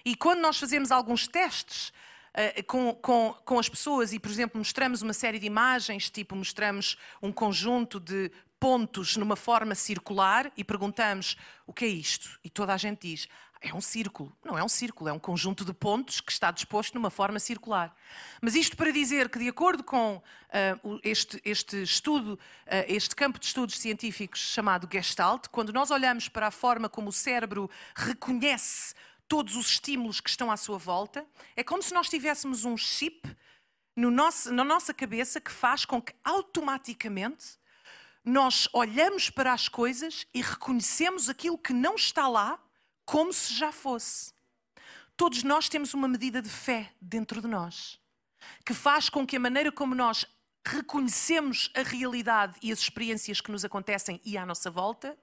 E 0.02 0.16
quando 0.16 0.40
nós 0.40 0.58
fazemos 0.58 0.90
alguns 0.90 1.28
testes, 1.28 1.92
uh, 2.34 2.64
com, 2.64 2.94
com, 2.94 3.34
com 3.44 3.58
as 3.58 3.68
pessoas 3.68 4.12
e, 4.12 4.18
por 4.18 4.30
exemplo, 4.30 4.58
mostramos 4.58 5.02
uma 5.02 5.12
série 5.12 5.38
de 5.38 5.46
imagens, 5.46 6.10
tipo 6.10 6.36
mostramos 6.36 6.96
um 7.22 7.32
conjunto 7.32 7.98
de 7.98 8.30
pontos 8.58 9.16
numa 9.16 9.36
forma 9.36 9.74
circular 9.74 10.50
e 10.56 10.64
perguntamos 10.64 11.36
o 11.66 11.72
que 11.72 11.84
é 11.84 11.88
isto? 11.88 12.38
E 12.42 12.48
toda 12.48 12.72
a 12.72 12.76
gente 12.76 13.08
diz, 13.08 13.28
é 13.64 13.74
um 13.74 13.80
círculo. 13.80 14.36
Não 14.44 14.58
é 14.58 14.62
um 14.62 14.68
círculo, 14.68 15.08
é 15.08 15.12
um 15.12 15.18
conjunto 15.18 15.64
de 15.64 15.72
pontos 15.72 16.20
que 16.20 16.30
está 16.30 16.50
disposto 16.50 16.94
numa 16.94 17.10
forma 17.10 17.38
circular. 17.38 17.94
Mas 18.40 18.54
isto 18.54 18.76
para 18.76 18.90
dizer 18.90 19.30
que, 19.30 19.38
de 19.38 19.48
acordo 19.48 19.82
com 19.82 20.16
uh, 20.16 21.00
este, 21.02 21.40
este, 21.44 21.82
estudo, 21.82 22.34
uh, 22.34 22.84
este 22.86 23.16
campo 23.16 23.38
de 23.38 23.46
estudos 23.46 23.78
científicos 23.78 24.40
chamado 24.40 24.86
Gestalt, 24.90 25.48
quando 25.48 25.72
nós 25.72 25.90
olhamos 25.90 26.28
para 26.28 26.48
a 26.48 26.50
forma 26.50 26.88
como 26.88 27.08
o 27.08 27.12
cérebro 27.12 27.70
reconhece 27.94 28.94
todos 29.28 29.56
os 29.56 29.70
estímulos 29.70 30.20
que 30.20 30.30
estão 30.30 30.50
à 30.50 30.56
sua 30.56 30.78
volta. 30.78 31.26
É 31.56 31.62
como 31.62 31.82
se 31.82 31.94
nós 31.94 32.08
tivéssemos 32.08 32.64
um 32.64 32.76
chip 32.76 33.22
no 33.96 34.10
nosso, 34.10 34.52
na 34.52 34.64
nossa 34.64 34.92
cabeça 34.92 35.40
que 35.40 35.50
faz 35.50 35.84
com 35.84 36.00
que 36.00 36.14
automaticamente 36.24 37.58
nós 38.24 38.68
olhamos 38.72 39.30
para 39.30 39.52
as 39.52 39.68
coisas 39.68 40.26
e 40.32 40.40
reconhecemos 40.40 41.28
aquilo 41.28 41.58
que 41.58 41.72
não 41.72 41.94
está 41.94 42.26
lá 42.26 42.58
como 43.04 43.32
se 43.32 43.52
já 43.54 43.70
fosse. 43.70 44.32
Todos 45.16 45.42
nós 45.42 45.68
temos 45.68 45.94
uma 45.94 46.08
medida 46.08 46.40
de 46.40 46.48
fé 46.48 46.92
dentro 47.00 47.40
de 47.40 47.46
nós 47.46 48.00
que 48.64 48.74
faz 48.74 49.08
com 49.08 49.26
que 49.26 49.36
a 49.36 49.40
maneira 49.40 49.70
como 49.70 49.94
nós 49.94 50.26
reconhecemos 50.66 51.70
a 51.74 51.82
realidade 51.82 52.58
e 52.62 52.72
as 52.72 52.78
experiências 52.78 53.40
que 53.40 53.50
nos 53.50 53.64
acontecem 53.64 54.20
e 54.24 54.36
à 54.36 54.46
nossa 54.46 54.70
volta 54.70 55.16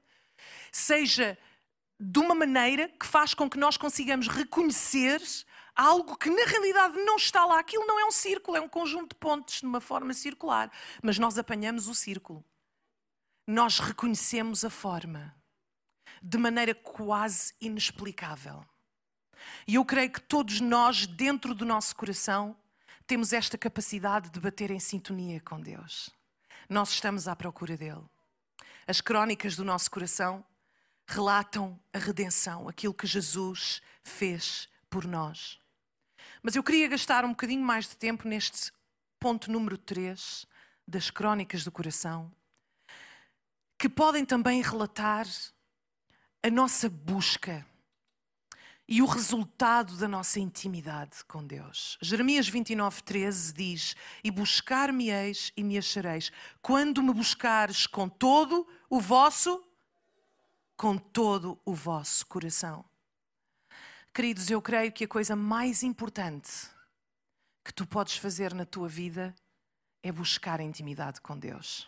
seja 0.72 1.38
de 2.04 2.20
uma 2.20 2.34
maneira 2.34 2.90
que 2.90 3.06
faz 3.06 3.36
com 3.36 3.48
que 3.48 3.60
nós 3.60 3.78
consigamos 3.78 4.28
reconhecer 4.28 5.22
algo 5.76 6.18
que 6.18 6.32
na 6.32 6.46
realidade 6.46 6.98
não 6.98 7.16
está 7.16 7.46
lá. 7.46 7.60
Aquilo 7.60 7.86
não 7.86 8.00
é 8.00 8.06
um 8.06 8.12
círculo, 8.12 8.58
é 8.58 8.62
um 8.62 8.68
conjunto 8.68 9.10
de 9.10 9.20
pontos 9.20 9.62
numa 9.62 9.80
forma 9.80 10.12
circular. 10.12 10.72
Mas 11.04 11.20
nós 11.20 11.38
apanhamos 11.38 11.88
o 11.88 11.94
círculo. 11.94 12.44
Nós 13.46 13.78
reconhecemos 13.78 14.66
a 14.66 14.70
forma 14.72 15.36
de 16.24 16.40
maneira 16.40 16.74
quase 16.74 17.54
inexplicável. 17.62 18.66
E 19.68 19.76
eu 19.76 19.86
creio 19.86 20.12
que 20.12 20.22
todos 20.22 20.60
nós, 20.60 21.06
dentro 21.06 21.54
do 21.54 21.66
nosso 21.66 21.96
coração, 21.96 22.58
temos 23.06 23.32
esta 23.32 23.60
capacidade 23.60 24.32
de 24.32 24.40
bater 24.40 24.72
em 24.72 24.80
sintonia 24.80 25.40
com 25.42 25.62
Deus. 25.62 26.10
Nós 26.68 26.90
estamos 26.90 27.28
à 27.28 27.36
procura 27.36 27.78
dele. 27.78 28.04
As 28.88 29.02
crónicas 29.02 29.56
do 29.56 29.64
nosso 29.64 29.92
coração 29.92 30.44
relatam 31.12 31.78
a 31.94 31.98
redenção, 31.98 32.70
aquilo 32.70 32.94
que 32.94 33.06
Jesus 33.06 33.82
fez 34.02 34.70
por 34.90 35.06
nós. 35.06 35.60
Mas 36.42 36.56
eu 36.56 36.64
queria 36.64 36.88
gastar 36.88 37.26
um 37.26 37.30
bocadinho 37.30 37.64
mais 37.64 37.90
de 37.90 37.98
tempo 37.98 38.28
neste 38.28 38.72
ponto 39.20 39.52
número 39.52 39.78
3 39.78 40.48
das 40.88 41.10
crónicas 41.10 41.64
do 41.66 41.72
coração, 41.72 42.32
que 43.78 43.90
podem 43.90 44.26
também 44.26 44.62
relatar 44.62 45.28
a 46.42 46.50
nossa 46.50 46.90
busca 46.90 47.66
e 48.88 49.02
o 49.02 49.06
resultado 49.06 49.98
da 49.98 50.08
nossa 50.08 50.40
intimidade 50.40 51.24
com 51.26 51.46
Deus. 51.46 51.98
Jeremias 52.02 52.48
29, 52.48 53.04
13 53.04 53.54
diz: 53.54 53.96
E 54.24 54.32
buscar-me-eis 54.32 55.52
e 55.56 55.64
me 55.64 55.78
achareis, 55.78 56.32
quando 56.62 57.04
me 57.04 57.14
buscares 57.14 57.86
com 57.86 58.08
todo 58.08 58.66
o 58.90 59.00
vosso 59.00 59.64
com 60.82 60.98
todo 60.98 61.62
o 61.64 61.76
vosso 61.76 62.26
coração. 62.26 62.84
Queridos, 64.12 64.50
eu 64.50 64.60
creio 64.60 64.92
que 64.92 65.04
a 65.04 65.08
coisa 65.08 65.36
mais 65.36 65.84
importante 65.84 66.68
que 67.64 67.72
tu 67.72 67.86
podes 67.86 68.18
fazer 68.18 68.52
na 68.56 68.66
tua 68.66 68.90
vida 68.90 69.36
é 70.02 70.12
buscar 70.12 70.60
a 70.60 70.64
intimidade 70.64 71.22
com 71.22 71.38
Deus. 71.38 71.88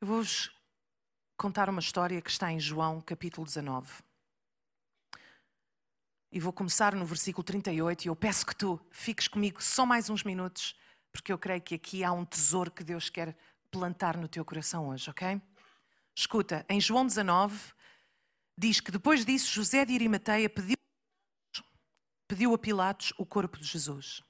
Eu 0.00 0.06
vou-vos 0.06 0.56
contar 1.36 1.68
uma 1.68 1.80
história 1.80 2.22
que 2.22 2.30
está 2.30 2.52
em 2.52 2.60
João, 2.60 3.00
capítulo 3.00 3.44
19. 3.44 4.00
E 6.30 6.38
vou 6.38 6.52
começar 6.52 6.94
no 6.94 7.04
versículo 7.04 7.42
38 7.42 8.04
e 8.04 8.08
eu 8.08 8.14
peço 8.14 8.46
que 8.46 8.54
tu 8.54 8.80
fiques 8.92 9.26
comigo 9.26 9.60
só 9.60 9.84
mais 9.84 10.08
uns 10.08 10.22
minutos, 10.22 10.78
porque 11.10 11.32
eu 11.32 11.38
creio 11.38 11.62
que 11.62 11.74
aqui 11.74 12.04
há 12.04 12.12
um 12.12 12.24
tesouro 12.24 12.70
que 12.70 12.84
Deus 12.84 13.10
quer 13.10 13.36
plantar 13.74 14.16
no 14.16 14.28
teu 14.28 14.44
coração 14.44 14.88
hoje, 14.88 15.10
ok? 15.10 15.42
Escuta, 16.16 16.64
em 16.68 16.80
João 16.80 17.04
19, 17.04 17.72
diz 18.56 18.78
que 18.78 18.92
depois 18.92 19.24
disso 19.24 19.52
José 19.52 19.84
de 19.84 19.92
Arimateia 19.92 20.48
pediu, 20.48 20.76
pediu 22.28 22.54
a 22.54 22.58
Pilatos 22.58 23.12
o 23.18 23.26
corpo 23.26 23.58
de 23.58 23.64
Jesus. 23.64 24.22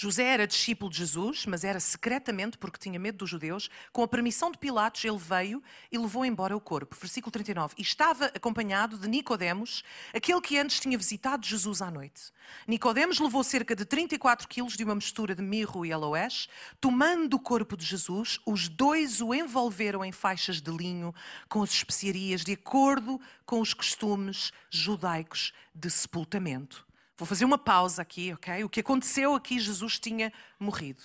José 0.00 0.22
era 0.26 0.46
discípulo 0.46 0.88
de 0.88 0.98
Jesus, 0.98 1.44
mas 1.44 1.64
era 1.64 1.80
secretamente, 1.80 2.56
porque 2.56 2.78
tinha 2.78 3.00
medo 3.00 3.18
dos 3.18 3.28
judeus. 3.28 3.68
Com 3.92 4.04
a 4.04 4.06
permissão 4.06 4.48
de 4.48 4.56
Pilatos, 4.56 5.04
ele 5.04 5.18
veio 5.18 5.60
e 5.90 5.98
levou 5.98 6.24
embora 6.24 6.56
o 6.56 6.60
corpo. 6.60 6.94
Versículo 6.94 7.32
39. 7.32 7.74
E 7.76 7.82
estava 7.82 8.26
acompanhado 8.26 8.96
de 8.96 9.08
Nicodemos, 9.08 9.82
aquele 10.14 10.40
que 10.40 10.56
antes 10.56 10.78
tinha 10.78 10.96
visitado 10.96 11.44
Jesus 11.44 11.82
à 11.82 11.90
noite. 11.90 12.30
Nicodemos 12.64 13.18
levou 13.18 13.42
cerca 13.42 13.74
de 13.74 13.84
34 13.84 14.46
quilos 14.46 14.76
de 14.76 14.84
uma 14.84 14.94
mistura 14.94 15.34
de 15.34 15.42
mirro 15.42 15.84
e 15.84 15.92
aloés. 15.92 16.48
Tomando 16.80 17.34
o 17.34 17.40
corpo 17.40 17.76
de 17.76 17.84
Jesus, 17.84 18.38
os 18.46 18.68
dois 18.68 19.20
o 19.20 19.34
envolveram 19.34 20.04
em 20.04 20.12
faixas 20.12 20.60
de 20.60 20.70
linho 20.70 21.12
com 21.48 21.60
as 21.60 21.70
especiarias, 21.70 22.44
de 22.44 22.52
acordo 22.52 23.20
com 23.44 23.60
os 23.60 23.74
costumes 23.74 24.52
judaicos 24.70 25.52
de 25.74 25.90
sepultamento. 25.90 26.86
Vou 27.18 27.26
fazer 27.26 27.44
uma 27.44 27.58
pausa 27.58 28.00
aqui, 28.00 28.32
ok? 28.32 28.62
O 28.62 28.68
que 28.68 28.78
aconteceu 28.78 29.34
aqui, 29.34 29.58
Jesus 29.58 29.98
tinha 29.98 30.32
morrido. 30.58 31.02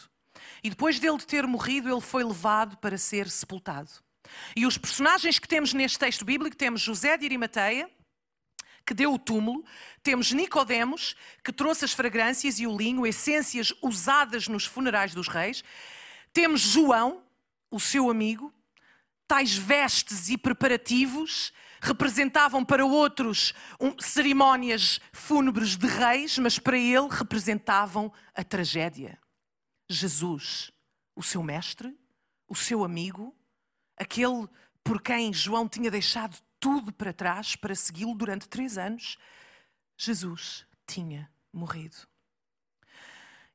E 0.64 0.70
depois 0.70 1.00
dele 1.00 1.18
ter 1.18 1.48
morrido, 1.48 1.90
ele 1.90 2.02
foi 2.02 2.24
levado 2.24 2.78
para 2.78 3.00
ser 3.00 3.28
sepultado. 3.30 3.90
E 4.56 4.66
os 4.66 4.78
personagens 4.78 5.40
que 5.40 5.48
temos 5.48 5.74
neste 5.74 5.98
texto 5.98 6.24
bíblico, 6.24 6.56
temos 6.56 6.82
José 6.82 7.18
de 7.18 7.26
Arimateia, 7.26 7.90
que 8.86 8.94
deu 8.94 9.14
o 9.14 9.20
túmulo, 9.20 9.66
temos 10.04 10.32
Nicodemos, 10.32 11.16
que 11.44 11.52
trouxe 11.52 11.86
as 11.86 11.94
fragrâncias 11.94 12.60
e 12.60 12.68
o 12.68 12.78
linho, 12.78 13.08
essências 13.08 13.74
usadas 13.82 14.48
nos 14.48 14.66
funerais 14.66 15.16
dos 15.16 15.28
reis, 15.28 15.64
temos 16.32 16.62
João, 16.62 17.24
o 17.72 17.80
seu 17.80 18.10
amigo, 18.10 18.54
tais 19.28 19.56
vestes 19.56 20.30
e 20.30 20.38
preparativos 20.38 21.52
representavam 21.84 22.64
para 22.64 22.86
outros 22.86 23.54
um, 23.80 24.00
cerimónias 24.00 25.02
fúnebres 25.12 25.76
de 25.76 25.86
reis, 25.86 26.38
mas 26.38 26.58
para 26.58 26.78
ele 26.78 27.10
representavam 27.10 28.12
a 28.34 28.44
tragédia. 28.44 29.20
Jesus, 29.90 30.72
o 31.16 31.22
seu 31.22 31.44
mestre, 31.44 31.96
o 32.48 32.56
seu 32.56 32.84
amigo, 32.84 33.36
aquele 33.98 34.48
por 34.84 35.02
quem 35.02 35.34
João 35.34 35.68
tinha 35.68 35.92
deixado 35.92 36.38
tudo 36.60 36.94
para 36.94 37.12
trás 37.12 37.56
para 37.56 37.76
segui-lo 37.76 38.16
durante 38.16 38.48
três 38.48 38.78
anos, 38.78 39.18
Jesus 39.98 40.66
tinha 40.88 41.30
morrido. 41.52 41.98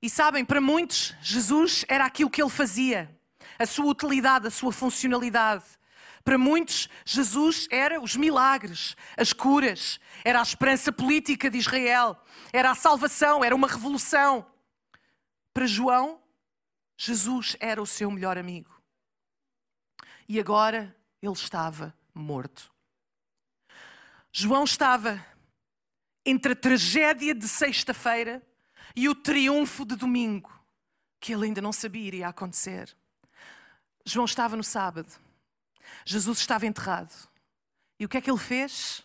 E 0.01 0.09
sabem, 0.09 0.45
para 0.45 0.61
muitos, 0.61 1.15
Jesus 1.23 1.85
era 1.89 2.05
aquilo 2.05 2.31
que 2.31 2.43
ele 2.43 2.51
fazia, 2.51 3.11
a 3.59 3.67
sua 3.67 3.87
utilidade, 3.87 4.47
a 4.47 4.51
sua 4.51 4.73
funcionalidade. 4.73 5.65
Para 6.29 6.37
muitos, 6.37 6.91
Jesus 7.07 7.67
era 7.71 8.03
os 8.03 8.15
milagres, 8.15 8.95
as 9.17 9.33
curas, 9.33 9.99
era 10.23 10.41
a 10.41 10.43
esperança 10.43 10.93
política 10.93 11.49
de 11.49 11.57
Israel, 11.57 12.23
era 12.53 12.71
a 12.71 12.75
salvação, 12.75 13.43
era 13.43 13.57
uma 13.57 13.67
revolução. 13.67 14.45
Para 15.55 15.67
João, 15.67 16.21
Jesus 16.99 17.57
era 17.59 17.81
o 17.81 17.87
seu 17.87 18.11
melhor 18.11 18.37
amigo. 18.37 18.79
E 20.29 20.39
agora 20.39 20.95
ele 21.23 21.33
estava 21.33 21.95
morto. 22.13 22.71
João 24.31 24.65
estava 24.65 25.25
entre 26.27 26.53
a 26.53 26.57
tragédia 26.57 27.35
de 27.35 27.49
sexta-feira 27.49 28.47
e 28.95 29.09
o 29.09 29.15
triunfo 29.15 29.83
de 29.87 29.97
domingo, 29.97 30.53
que 31.19 31.33
ele 31.33 31.47
ainda 31.47 31.63
não 31.63 31.73
sabia 31.73 32.07
iria 32.07 32.29
acontecer. 32.29 32.95
João 34.05 34.27
estava 34.27 34.57
no 34.57 34.63
sábado 34.63 35.27
Jesus 36.05 36.39
estava 36.39 36.67
enterrado. 36.67 37.29
E 37.99 38.05
o 38.05 38.09
que 38.09 38.17
é 38.17 38.21
que 38.21 38.31
ele 38.31 38.39
fez? 38.39 39.01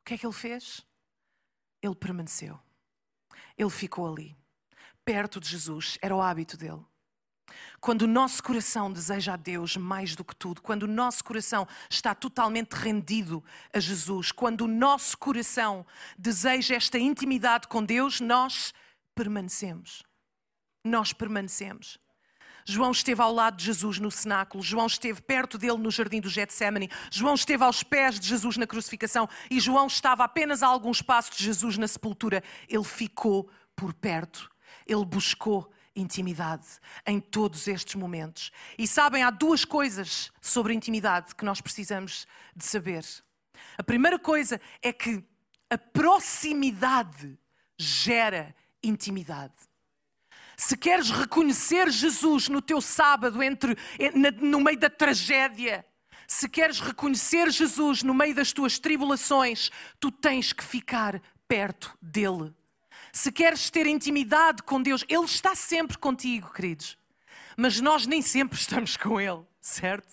O 0.00 0.04
que 0.04 0.14
é 0.14 0.18
que 0.18 0.26
ele 0.26 0.32
fez? 0.32 0.84
Ele 1.82 1.94
permaneceu. 1.94 2.58
Ele 3.56 3.70
ficou 3.70 4.12
ali, 4.12 4.36
perto 5.04 5.40
de 5.40 5.48
Jesus, 5.48 5.98
era 6.00 6.14
o 6.14 6.22
hábito 6.22 6.56
dele. 6.56 6.84
Quando 7.80 8.02
o 8.02 8.06
nosso 8.06 8.42
coração 8.42 8.92
deseja 8.92 9.34
a 9.34 9.36
Deus 9.36 9.76
mais 9.76 10.14
do 10.14 10.24
que 10.24 10.34
tudo, 10.34 10.60
quando 10.60 10.82
o 10.82 10.88
nosso 10.88 11.24
coração 11.24 11.66
está 11.88 12.14
totalmente 12.14 12.72
rendido 12.72 13.42
a 13.72 13.80
Jesus, 13.80 14.32
quando 14.32 14.62
o 14.62 14.68
nosso 14.68 15.16
coração 15.16 15.86
deseja 16.16 16.74
esta 16.74 16.98
intimidade 16.98 17.68
com 17.68 17.84
Deus, 17.84 18.20
nós 18.20 18.74
permanecemos. 19.14 20.02
Nós 20.84 21.12
permanecemos. 21.12 21.98
João 22.68 22.90
esteve 22.90 23.22
ao 23.22 23.32
lado 23.32 23.56
de 23.56 23.64
Jesus 23.64 23.98
no 23.98 24.10
cenáculo, 24.10 24.62
João 24.62 24.86
esteve 24.86 25.22
perto 25.22 25.56
dele 25.56 25.78
no 25.78 25.90
jardim 25.90 26.20
do 26.20 26.28
Getsemane, 26.28 26.90
João 27.10 27.34
esteve 27.34 27.64
aos 27.64 27.82
pés 27.82 28.20
de 28.20 28.28
Jesus 28.28 28.58
na 28.58 28.66
crucificação 28.66 29.26
e 29.50 29.58
João 29.58 29.86
estava 29.86 30.22
apenas 30.22 30.62
a 30.62 30.66
alguns 30.66 31.00
passos 31.00 31.34
de 31.34 31.44
Jesus 31.44 31.78
na 31.78 31.88
sepultura. 31.88 32.44
Ele 32.68 32.84
ficou 32.84 33.48
por 33.74 33.94
perto, 33.94 34.50
ele 34.86 35.02
buscou 35.06 35.72
intimidade 35.96 36.66
em 37.06 37.18
todos 37.18 37.66
estes 37.68 37.94
momentos. 37.94 38.52
E 38.76 38.86
sabem, 38.86 39.22
há 39.22 39.30
duas 39.30 39.64
coisas 39.64 40.30
sobre 40.38 40.74
intimidade 40.74 41.34
que 41.34 41.46
nós 41.46 41.62
precisamos 41.62 42.26
de 42.54 42.66
saber. 42.66 43.02
A 43.78 43.82
primeira 43.82 44.18
coisa 44.18 44.60
é 44.82 44.92
que 44.92 45.24
a 45.70 45.78
proximidade 45.78 47.38
gera 47.78 48.54
intimidade. 48.82 49.54
Se 50.60 50.76
queres 50.76 51.08
reconhecer 51.08 51.88
Jesus 51.88 52.48
no 52.48 52.60
teu 52.60 52.80
sábado, 52.80 53.40
entre, 53.40 53.76
no 54.40 54.60
meio 54.60 54.76
da 54.76 54.90
tragédia, 54.90 55.86
se 56.26 56.48
queres 56.48 56.80
reconhecer 56.80 57.48
Jesus 57.48 58.02
no 58.02 58.12
meio 58.12 58.34
das 58.34 58.52
tuas 58.52 58.76
tribulações, 58.76 59.70
tu 60.00 60.10
tens 60.10 60.52
que 60.52 60.64
ficar 60.64 61.22
perto 61.46 61.96
dele. 62.02 62.52
Se 63.12 63.30
queres 63.30 63.70
ter 63.70 63.86
intimidade 63.86 64.64
com 64.64 64.82
Deus, 64.82 65.04
Ele 65.08 65.24
está 65.24 65.54
sempre 65.54 65.96
contigo, 65.96 66.52
queridos. 66.52 66.98
Mas 67.56 67.80
nós 67.80 68.04
nem 68.04 68.20
sempre 68.20 68.58
estamos 68.58 68.96
com 68.96 69.20
Ele, 69.20 69.46
certo? 69.60 70.12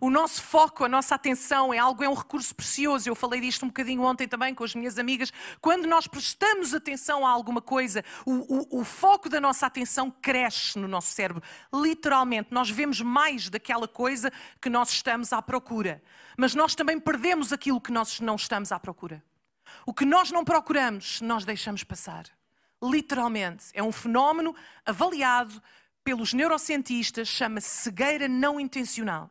O 0.00 0.10
nosso 0.10 0.42
foco, 0.42 0.84
a 0.84 0.88
nossa 0.88 1.14
atenção 1.14 1.72
é 1.72 1.78
algo, 1.78 2.04
é 2.04 2.08
um 2.08 2.14
recurso 2.14 2.54
precioso. 2.54 3.08
Eu 3.08 3.14
falei 3.14 3.40
disto 3.40 3.64
um 3.64 3.68
bocadinho 3.68 4.02
ontem 4.02 4.28
também 4.28 4.54
com 4.54 4.64
as 4.64 4.74
minhas 4.74 4.98
amigas. 4.98 5.32
Quando 5.60 5.86
nós 5.86 6.06
prestamos 6.06 6.74
atenção 6.74 7.26
a 7.26 7.30
alguma 7.30 7.60
coisa, 7.60 8.04
o, 8.26 8.76
o, 8.76 8.80
o 8.80 8.84
foco 8.84 9.28
da 9.28 9.40
nossa 9.40 9.66
atenção 9.66 10.10
cresce 10.10 10.78
no 10.78 10.88
nosso 10.88 11.08
cérebro. 11.08 11.42
Literalmente, 11.72 12.48
nós 12.52 12.70
vemos 12.70 13.00
mais 13.00 13.48
daquela 13.48 13.88
coisa 13.88 14.32
que 14.60 14.70
nós 14.70 14.90
estamos 14.90 15.32
à 15.32 15.40
procura. 15.40 16.02
Mas 16.36 16.54
nós 16.54 16.74
também 16.74 17.00
perdemos 17.00 17.52
aquilo 17.52 17.80
que 17.80 17.92
nós 17.92 18.20
não 18.20 18.36
estamos 18.36 18.70
à 18.72 18.78
procura. 18.78 19.22
O 19.84 19.92
que 19.92 20.04
nós 20.04 20.30
não 20.30 20.44
procuramos, 20.44 21.20
nós 21.20 21.44
deixamos 21.44 21.82
passar. 21.84 22.26
Literalmente. 22.82 23.66
É 23.74 23.82
um 23.82 23.92
fenómeno 23.92 24.54
avaliado 24.86 25.60
pelos 26.04 26.32
neurocientistas, 26.32 27.28
chama-se 27.28 27.68
cegueira 27.68 28.28
não 28.28 28.58
intencional. 28.58 29.30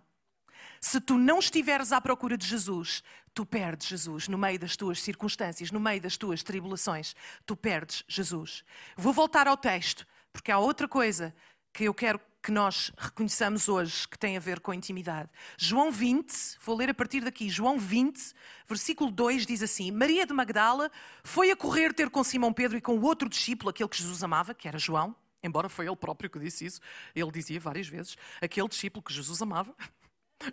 Se 0.80 1.00
tu 1.00 1.18
não 1.18 1.40
estiveres 1.40 1.92
à 1.92 2.00
procura 2.00 2.38
de 2.38 2.46
Jesus, 2.46 3.04
tu 3.34 3.46
perdes 3.46 3.88
Jesus 3.88 4.28
no 4.28 4.38
meio 4.38 4.60
das 4.60 4.76
tuas 4.76 5.02
circunstâncias, 5.02 5.72
no 5.72 5.80
meio 5.80 6.02
das 6.02 6.18
tuas 6.18 6.44
tribulações. 6.44 7.16
Tu 7.46 7.56
perdes 7.56 8.04
Jesus. 8.08 8.64
Vou 8.96 9.14
voltar 9.14 9.48
ao 9.48 9.58
texto, 9.58 10.08
porque 10.32 10.52
há 10.52 10.60
outra 10.60 10.88
coisa 10.88 11.34
que 11.74 11.84
eu 11.84 11.94
quero 11.94 12.20
que 12.42 12.52
nós 12.52 12.92
reconheçamos 12.98 13.68
hoje 13.68 14.08
que 14.08 14.18
tem 14.18 14.38
a 14.38 14.40
ver 14.40 14.60
com 14.60 14.74
intimidade. 14.74 15.30
João 15.58 15.92
20, 15.92 16.58
vou 16.62 16.78
ler 16.78 16.90
a 16.90 16.94
partir 16.94 17.22
daqui. 17.22 17.50
João 17.50 17.78
20, 17.78 18.34
versículo 18.68 19.12
2 19.12 19.46
diz 19.46 19.62
assim: 19.62 19.92
Maria 19.92 20.26
de 20.26 20.34
Magdala 20.34 20.90
foi 21.24 21.52
a 21.52 21.56
correr 21.56 21.94
ter 21.94 22.10
com 22.10 22.24
Simão 22.24 22.54
Pedro 22.54 22.78
e 22.78 22.82
com 22.82 22.98
o 22.98 23.04
outro 23.04 23.28
discípulo, 23.28 23.70
aquele 23.70 23.90
que 23.90 23.98
Jesus 23.98 24.24
amava, 24.24 24.54
que 24.54 24.68
era 24.68 24.80
João. 24.80 25.16
Embora 25.44 25.70
foi 25.70 25.86
ele 25.86 25.96
próprio 25.96 26.30
que 26.30 26.40
disse 26.40 26.66
isso, 26.66 26.82
ele 27.14 27.32
dizia 27.32 27.60
várias 27.60 27.88
vezes, 27.88 28.18
aquele 28.42 28.68
discípulo 28.68 29.04
que 29.04 29.14
Jesus 29.14 29.42
amava. 29.42 29.76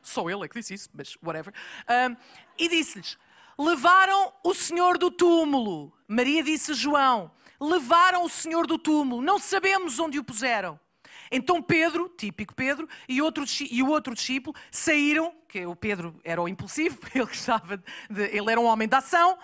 Só 0.03 0.29
ele 0.29 0.44
é 0.44 0.49
que 0.49 0.59
disse 0.59 0.75
isso, 0.75 0.88
mas 0.92 1.16
whatever. 1.23 1.53
Um, 1.88 2.16
e 2.59 2.68
disse-lhes: 2.68 3.18
Levaram 3.59 4.33
o 4.42 4.55
Senhor 4.55 4.99
do 4.99 5.11
túmulo. 5.11 5.92
Maria 6.09 6.42
disse 6.42 6.73
a 6.73 6.75
João: 6.75 7.31
Levaram 7.61 8.25
o 8.25 8.29
Senhor 8.29 8.66
do 8.66 8.79
túmulo. 8.79 9.23
Não 9.23 9.38
sabemos 9.38 9.99
onde 9.99 10.18
o 10.18 10.25
puseram. 10.25 10.79
Então 11.31 11.62
Pedro, 11.62 12.09
típico 12.16 12.55
Pedro, 12.55 12.88
e, 13.09 13.20
outro, 13.20 13.44
e 13.70 13.83
o 13.83 13.88
outro 13.88 14.14
discípulo 14.14 14.55
saíram, 14.70 15.35
que 15.49 15.64
o 15.66 15.75
Pedro 15.75 16.18
era 16.23 16.40
o 16.40 16.49
impulsivo, 16.49 16.99
ele, 17.14 17.25
estava 17.31 17.77
de, 17.77 18.23
ele 18.37 18.51
era 18.51 18.61
um 18.61 18.66
homem 18.66 18.88
de 18.88 18.94
ação. 18.94 19.38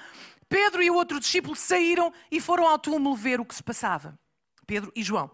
Pedro 0.49 0.83
e 0.83 0.91
o 0.91 0.95
outro 0.95 1.21
discípulo 1.21 1.55
saíram 1.55 2.13
e 2.31 2.41
foram 2.41 2.67
ao 2.67 2.79
túmulo 2.79 3.15
ver 3.15 3.41
o 3.41 3.45
que 3.45 3.55
se 3.55 3.63
passava. 3.63 4.19
Pedro 4.67 4.93
e 4.95 5.03
João. 5.03 5.31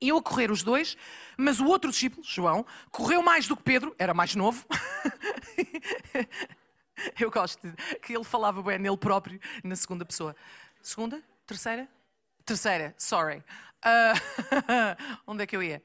Iam 0.00 0.22
correr 0.22 0.50
os 0.50 0.62
dois, 0.62 0.96
mas 1.36 1.60
o 1.60 1.66
outro 1.66 1.90
discípulo, 1.90 2.22
João, 2.24 2.64
correu 2.90 3.22
mais 3.22 3.48
do 3.48 3.56
que 3.56 3.62
Pedro, 3.62 3.94
era 3.98 4.14
mais 4.14 4.34
novo. 4.34 4.64
Eu 7.18 7.30
gosto 7.30 7.68
de, 7.68 7.76
que 7.98 8.14
ele 8.14 8.24
falava 8.24 8.62
bem 8.62 8.78
nele 8.78 8.96
próprio, 8.96 9.40
na 9.62 9.76
segunda 9.76 10.04
pessoa. 10.04 10.34
Segunda? 10.82 11.22
Terceira? 11.46 11.88
Terceira, 12.44 12.94
sorry. 12.98 13.44
Uh, 13.84 14.18
onde 15.26 15.44
é 15.44 15.46
que 15.46 15.56
eu 15.56 15.62
ia? 15.62 15.82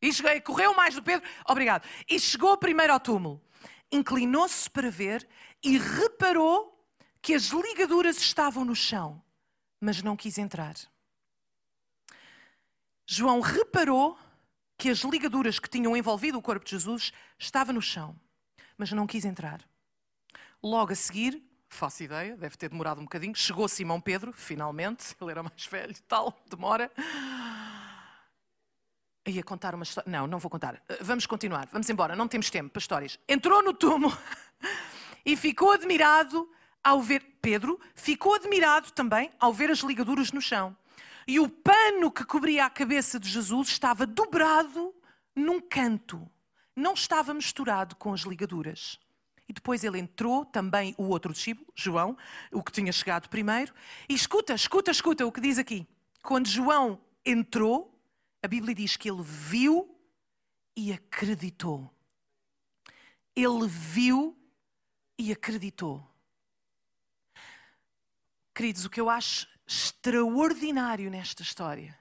E 0.00 0.12
cheguei, 0.12 0.40
correu 0.40 0.74
mais 0.74 0.94
do 0.94 1.02
que 1.02 1.06
Pedro, 1.06 1.28
obrigado. 1.46 1.86
E 2.08 2.18
chegou 2.18 2.56
primeiro 2.56 2.92
ao 2.92 3.00
túmulo. 3.00 3.42
Inclinou-se 3.90 4.70
para 4.70 4.90
ver 4.90 5.26
e 5.62 5.78
reparou 5.78 6.72
que 7.20 7.34
as 7.34 7.48
ligaduras 7.48 8.18
estavam 8.18 8.64
no 8.64 8.74
chão, 8.74 9.22
mas 9.80 10.02
não 10.02 10.16
quis 10.16 10.38
entrar. 10.38 10.74
João 13.06 13.40
reparou 13.40 14.18
que 14.76 14.90
as 14.90 14.98
ligaduras 14.98 15.58
que 15.58 15.70
tinham 15.70 15.96
envolvido 15.96 16.36
o 16.38 16.42
corpo 16.42 16.64
de 16.64 16.72
Jesus 16.72 17.12
estavam 17.38 17.74
no 17.74 17.80
chão, 17.80 18.18
mas 18.76 18.90
não 18.92 19.06
quis 19.06 19.24
entrar. 19.24 19.60
Logo 20.62 20.92
a 20.92 20.96
seguir, 20.96 21.42
faço 21.68 22.02
ideia, 22.02 22.36
deve 22.36 22.56
ter 22.56 22.68
demorado 22.68 23.00
um 23.00 23.04
bocadinho, 23.04 23.34
chegou 23.34 23.68
Simão 23.68 24.00
Pedro, 24.00 24.32
finalmente, 24.32 25.14
ele 25.20 25.30
era 25.30 25.42
mais 25.42 25.64
velho 25.66 25.94
tal, 26.08 26.36
demora. 26.50 26.90
Ia 29.24 29.42
contar 29.42 29.74
uma 29.74 29.82
história. 29.82 30.10
Não, 30.10 30.26
não 30.26 30.38
vou 30.38 30.50
contar. 30.50 30.80
Vamos 31.00 31.26
continuar, 31.26 31.68
vamos 31.72 31.88
embora, 31.88 32.14
não 32.14 32.28
temos 32.28 32.50
tempo 32.50 32.70
para 32.70 32.80
histórias. 32.80 33.18
Entrou 33.28 33.62
no 33.62 33.72
túmulo 33.72 34.16
e 35.24 35.36
ficou 35.36 35.72
admirado 35.72 36.48
ao 36.82 37.00
ver. 37.00 37.24
Pedro 37.40 37.80
ficou 37.94 38.34
admirado 38.34 38.90
também 38.90 39.30
ao 39.38 39.52
ver 39.52 39.70
as 39.70 39.78
ligaduras 39.78 40.32
no 40.32 40.40
chão. 40.40 40.76
E 41.26 41.40
o 41.40 41.48
pano 41.48 42.10
que 42.10 42.24
cobria 42.24 42.64
a 42.64 42.70
cabeça 42.70 43.18
de 43.18 43.28
Jesus 43.28 43.68
estava 43.68 44.06
dobrado 44.06 44.94
num 45.34 45.60
canto, 45.60 46.30
não 46.74 46.94
estava 46.94 47.34
misturado 47.34 47.96
com 47.96 48.12
as 48.12 48.20
ligaduras. 48.20 48.98
E 49.48 49.52
depois 49.52 49.84
ele 49.84 49.98
entrou, 49.98 50.44
também 50.44 50.94
o 50.96 51.04
outro 51.04 51.32
discípulo, 51.32 51.66
João, 51.74 52.16
o 52.52 52.62
que 52.62 52.72
tinha 52.72 52.92
chegado 52.92 53.28
primeiro, 53.28 53.72
e 54.08 54.14
escuta, 54.14 54.54
escuta, 54.54 54.90
escuta 54.90 55.26
o 55.26 55.32
que 55.32 55.40
diz 55.40 55.58
aqui. 55.58 55.86
Quando 56.22 56.48
João 56.48 57.00
entrou, 57.24 58.00
a 58.42 58.48
Bíblia 58.48 58.74
diz 58.74 58.96
que 58.96 59.10
ele 59.10 59.22
viu 59.22 59.96
e 60.76 60.92
acreditou. 60.92 61.90
Ele 63.34 63.66
viu 63.66 64.36
e 65.18 65.32
acreditou. 65.32 66.04
Queridos, 68.54 68.84
o 68.84 68.90
que 68.90 69.00
eu 69.00 69.10
acho 69.10 69.55
extraordinário 69.66 71.10
nesta 71.10 71.42
história 71.42 71.98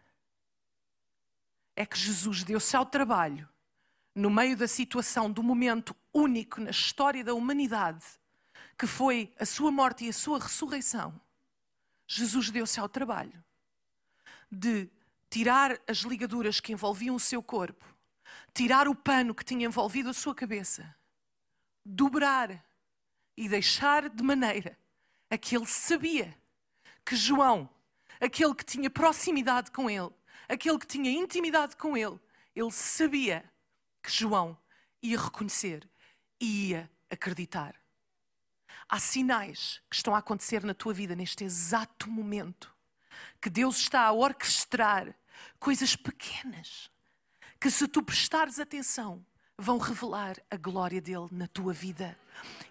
é 1.76 1.86
que 1.86 1.98
Jesus 1.98 2.44
deu-se 2.44 2.76
ao 2.76 2.86
trabalho, 2.86 3.50
no 4.14 4.30
meio 4.30 4.56
da 4.56 4.68
situação, 4.68 5.30
do 5.30 5.44
momento 5.44 5.96
único 6.14 6.62
na 6.62 6.70
história 6.70 7.24
da 7.24 7.34
humanidade, 7.34 8.06
que 8.78 8.88
foi 8.88 9.34
a 9.38 9.46
sua 9.46 9.72
morte 9.72 10.06
e 10.06 10.10
a 10.10 10.14
sua 10.14 10.40
ressurreição. 10.40 11.20
Jesus 12.08 12.50
deu-se 12.50 12.80
ao 12.80 12.88
trabalho 12.88 13.44
de 14.50 14.90
tirar 15.30 15.78
as 15.88 15.98
ligaduras 16.00 16.60
que 16.60 16.72
envolviam 16.72 17.16
o 17.16 17.20
seu 17.20 17.44
corpo, 17.44 17.84
tirar 18.54 18.88
o 18.88 18.96
pano 18.96 19.36
que 19.36 19.44
tinha 19.44 19.66
envolvido 19.66 20.10
a 20.10 20.14
sua 20.14 20.34
cabeça, 20.34 20.96
dobrar 21.84 22.64
e 23.36 23.50
deixar 23.50 24.08
de 24.08 24.24
maneira 24.24 24.78
a 25.30 25.38
que 25.38 25.58
ele 25.58 25.66
sabia 25.66 26.34
que 27.06 27.16
João, 27.16 27.70
aquele 28.20 28.56
que 28.56 28.66
tinha 28.66 28.90
proximidade 28.90 29.72
com 29.72 29.90
ele, 29.90 30.10
aquele 30.50 30.80
que 30.80 30.88
tinha 30.88 31.12
intimidade 31.12 31.76
com 31.78 31.96
ele, 31.96 32.20
ele 32.56 32.72
sabia 32.72 33.44
que 34.02 34.12
João 34.12 34.58
ia 35.02 35.20
reconhecer 35.20 35.88
e 36.40 36.70
ia 36.70 36.92
acreditar. 37.10 37.76
Há 38.90 39.00
sinais 39.00 39.82
que 39.90 39.96
estão 39.96 40.16
a 40.16 40.20
acontecer 40.20 40.64
na 40.64 40.74
tua 40.74 40.94
vida 40.94 41.16
neste 41.16 41.44
exato 41.44 42.10
momento, 42.10 42.74
que 43.42 43.50
Deus 43.50 43.78
está 43.78 44.02
a 44.02 44.12
orquestrar 44.12 45.16
coisas 45.60 45.96
pequenas, 45.96 46.90
que 47.60 47.70
se 47.70 47.88
tu 47.88 48.04
prestares 48.04 48.60
atenção, 48.60 49.26
vão 49.58 49.78
revelar 49.78 50.38
a 50.52 50.58
glória 50.58 51.02
dele 51.02 51.28
na 51.32 51.48
tua 51.48 51.74
vida 51.74 52.18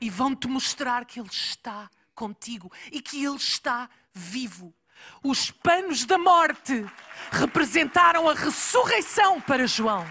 e 0.01 0.11
vão 0.11 0.37
te 0.37 0.47
mostrar 0.47 1.05
que 1.05 1.19
ele 1.19 1.29
está 1.29 1.91
contigo 2.15 2.71
e 2.91 3.01
que 3.01 3.25
ele 3.25 3.37
está 3.37 3.89
vivo. 4.13 4.75
Os 5.23 5.51
panos 5.51 6.05
da 6.05 6.17
morte 6.17 6.85
representaram 7.31 8.29
a 8.29 8.35
ressurreição 8.35 9.41
para 9.41 9.67
João. 9.67 10.07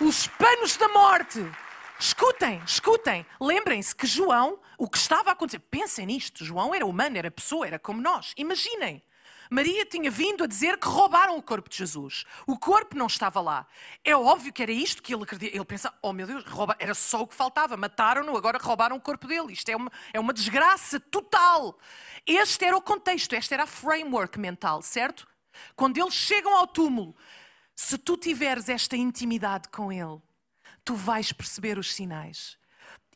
Os 0.00 0.26
panos 0.26 0.76
da 0.76 0.88
morte. 0.88 1.40
Escutem, 1.98 2.62
escutem. 2.66 3.24
Lembrem-se 3.40 3.94
que 3.94 4.06
João, 4.06 4.60
o 4.76 4.88
que 4.88 4.98
estava 4.98 5.30
a 5.30 5.32
acontecer, 5.32 5.58
pensem 5.58 6.06
nisto: 6.06 6.44
João 6.44 6.74
era 6.74 6.84
humano, 6.84 7.16
era 7.16 7.30
pessoa, 7.30 7.66
era 7.66 7.78
como 7.78 8.02
nós. 8.02 8.34
Imaginem. 8.36 9.02
Maria 9.50 9.84
tinha 9.86 10.10
vindo 10.10 10.44
a 10.44 10.46
dizer 10.46 10.78
que 10.78 10.86
roubaram 10.86 11.36
o 11.36 11.42
corpo 11.42 11.68
de 11.68 11.76
Jesus. 11.76 12.24
O 12.46 12.58
corpo 12.58 12.96
não 12.96 13.06
estava 13.06 13.40
lá. 13.40 13.66
É 14.04 14.16
óbvio 14.16 14.52
que 14.52 14.62
era 14.62 14.72
isto 14.72 15.02
que 15.02 15.14
ele 15.14 15.22
acredita. 15.22 15.56
Ele 15.56 15.64
pensa: 15.64 15.92
oh 16.02 16.12
meu 16.12 16.26
Deus, 16.26 16.44
rouba... 16.44 16.76
era 16.78 16.94
só 16.94 17.22
o 17.22 17.26
que 17.26 17.34
faltava. 17.34 17.76
Mataram-no, 17.76 18.36
agora 18.36 18.58
roubaram 18.58 18.96
o 18.96 19.00
corpo 19.00 19.26
dele. 19.26 19.52
Isto 19.52 19.68
é 19.68 19.76
uma, 19.76 19.90
é 20.12 20.20
uma 20.20 20.32
desgraça 20.32 20.98
total. 20.98 21.78
Este 22.26 22.64
era 22.64 22.76
o 22.76 22.82
contexto, 22.82 23.34
esta 23.34 23.54
era 23.54 23.62
a 23.64 23.66
framework 23.66 24.38
mental, 24.38 24.82
certo? 24.82 25.26
Quando 25.74 25.98
eles 25.98 26.14
chegam 26.14 26.54
ao 26.56 26.66
túmulo, 26.66 27.14
se 27.74 27.96
tu 27.98 28.16
tiveres 28.16 28.68
esta 28.68 28.96
intimidade 28.96 29.68
com 29.68 29.92
Ele, 29.92 30.20
tu 30.84 30.94
vais 30.94 31.32
perceber 31.32 31.78
os 31.78 31.94
sinais. 31.94 32.56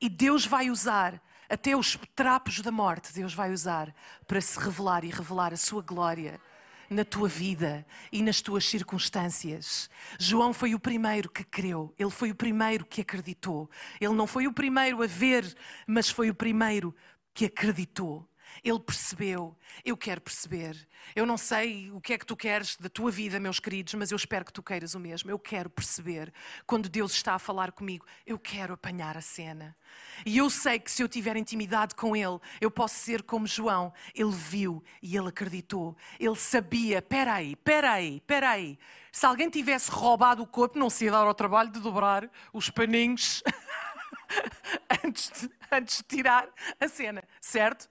E 0.00 0.08
Deus 0.08 0.46
vai 0.46 0.70
usar 0.70 1.20
até 1.50 1.76
os 1.76 1.98
trapos 2.14 2.60
da 2.60 2.70
morte, 2.70 3.12
Deus 3.12 3.34
vai 3.34 3.52
usar 3.52 3.92
para 4.26 4.40
se 4.40 4.58
revelar 4.58 5.04
e 5.04 5.10
revelar 5.10 5.52
a 5.52 5.56
sua 5.56 5.82
glória 5.82 6.40
na 6.88 7.04
tua 7.04 7.28
vida 7.28 7.84
e 8.12 8.22
nas 8.22 8.40
tuas 8.40 8.64
circunstâncias. 8.64 9.90
João 10.18 10.52
foi 10.52 10.74
o 10.74 10.80
primeiro 10.80 11.28
que 11.28 11.44
creu, 11.44 11.92
ele 11.98 12.10
foi 12.10 12.30
o 12.30 12.34
primeiro 12.34 12.84
que 12.84 13.00
acreditou. 13.00 13.68
Ele 14.00 14.14
não 14.14 14.26
foi 14.26 14.46
o 14.46 14.52
primeiro 14.52 15.02
a 15.02 15.06
ver, 15.06 15.56
mas 15.86 16.08
foi 16.08 16.30
o 16.30 16.34
primeiro 16.34 16.94
que 17.34 17.46
acreditou. 17.46 18.28
Ele 18.62 18.78
percebeu, 18.78 19.56
eu 19.84 19.96
quero 19.96 20.20
perceber. 20.20 20.76
Eu 21.14 21.24
não 21.24 21.36
sei 21.36 21.90
o 21.90 22.00
que 22.00 22.12
é 22.12 22.18
que 22.18 22.26
tu 22.26 22.36
queres 22.36 22.76
da 22.76 22.88
tua 22.88 23.10
vida, 23.10 23.40
meus 23.40 23.58
queridos, 23.58 23.94
mas 23.94 24.10
eu 24.10 24.16
espero 24.16 24.44
que 24.44 24.52
tu 24.52 24.62
queiras 24.62 24.94
o 24.94 25.00
mesmo. 25.00 25.30
Eu 25.30 25.38
quero 25.38 25.70
perceber. 25.70 26.32
Quando 26.66 26.88
Deus 26.88 27.12
está 27.12 27.34
a 27.34 27.38
falar 27.38 27.72
comigo, 27.72 28.04
eu 28.26 28.38
quero 28.38 28.74
apanhar 28.74 29.16
a 29.16 29.20
cena. 29.20 29.76
E 30.24 30.36
eu 30.38 30.50
sei 30.50 30.78
que 30.78 30.90
se 30.90 31.02
eu 31.02 31.08
tiver 31.08 31.36
intimidade 31.36 31.94
com 31.94 32.14
Ele, 32.14 32.38
eu 32.60 32.70
posso 32.70 32.96
ser 32.96 33.22
como 33.22 33.46
João. 33.46 33.92
Ele 34.14 34.30
viu 34.30 34.82
e 35.02 35.16
ele 35.16 35.28
acreditou. 35.28 35.96
Ele 36.18 36.36
sabia: 36.36 36.98
espera 36.98 37.34
aí, 37.34 37.52
espera 37.52 37.92
aí, 37.92 38.16
espera 38.16 38.50
aí. 38.50 38.78
Se 39.12 39.26
alguém 39.26 39.50
tivesse 39.50 39.90
roubado 39.90 40.42
o 40.42 40.46
corpo, 40.46 40.78
não 40.78 40.88
se 40.88 41.06
ia 41.06 41.10
dar 41.10 41.26
ao 41.26 41.34
trabalho 41.34 41.70
de 41.70 41.80
dobrar 41.80 42.30
os 42.52 42.70
paninhos 42.70 43.42
antes, 45.04 45.30
de, 45.30 45.50
antes 45.72 45.96
de 45.98 46.02
tirar 46.04 46.48
a 46.78 46.88
cena, 46.88 47.22
certo? 47.40 47.88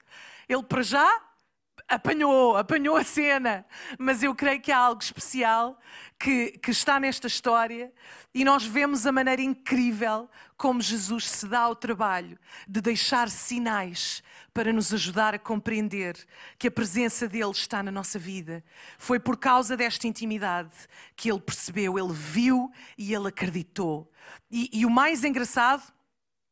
Ele, 0.50 0.64
para 0.64 0.82
já, 0.82 1.22
apanhou, 1.88 2.58
apanhou 2.58 2.96
a 2.96 3.04
cena. 3.04 3.66
Mas 3.98 4.24
eu 4.24 4.36
creio 4.36 4.62
que 4.62 4.72
há 4.72 4.78
algo 4.78 5.02
especial 5.02 5.80
que, 6.18 6.52
que 6.62 6.72
está 6.72 7.00
nesta 7.00 7.28
história 7.28 7.94
e 8.34 8.44
nós 8.44 8.66
vemos 8.66 9.08
a 9.08 9.12
maneira 9.12 9.42
incrível 9.42 10.30
como 10.58 10.82
Jesus 10.82 11.28
se 11.30 11.48
dá 11.48 11.62
ao 11.62 11.76
trabalho 11.76 12.38
de 12.68 12.82
deixar 12.82 13.30
sinais 13.30 14.22
para 14.54 14.74
nos 14.74 14.94
ajudar 14.94 15.34
a 15.34 15.40
compreender 15.40 16.16
que 16.58 16.68
a 16.68 16.72
presença 16.72 17.28
dele 17.28 17.52
está 17.52 17.82
na 17.82 17.92
nossa 17.92 18.20
vida. 18.20 18.64
Foi 18.98 19.20
por 19.20 19.38
causa 19.38 19.78
desta 19.78 20.08
intimidade 20.08 20.76
que 21.16 21.32
ele 21.32 21.40
percebeu, 21.40 21.98
ele 21.98 22.14
viu 22.14 22.72
e 22.98 23.14
ele 23.14 23.28
acreditou. 23.30 24.12
E, 24.52 24.70
e 24.74 24.86
o 24.86 24.90
mais 24.90 25.24
engraçado 25.24 25.84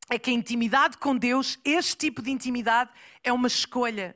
é 0.09 0.17
que 0.17 0.29
a 0.29 0.33
intimidade 0.33 0.97
com 0.97 1.15
Deus, 1.15 1.59
este 1.63 1.97
tipo 1.97 2.21
de 2.21 2.31
intimidade, 2.31 2.89
é 3.23 3.31
uma 3.31 3.47
escolha. 3.47 4.15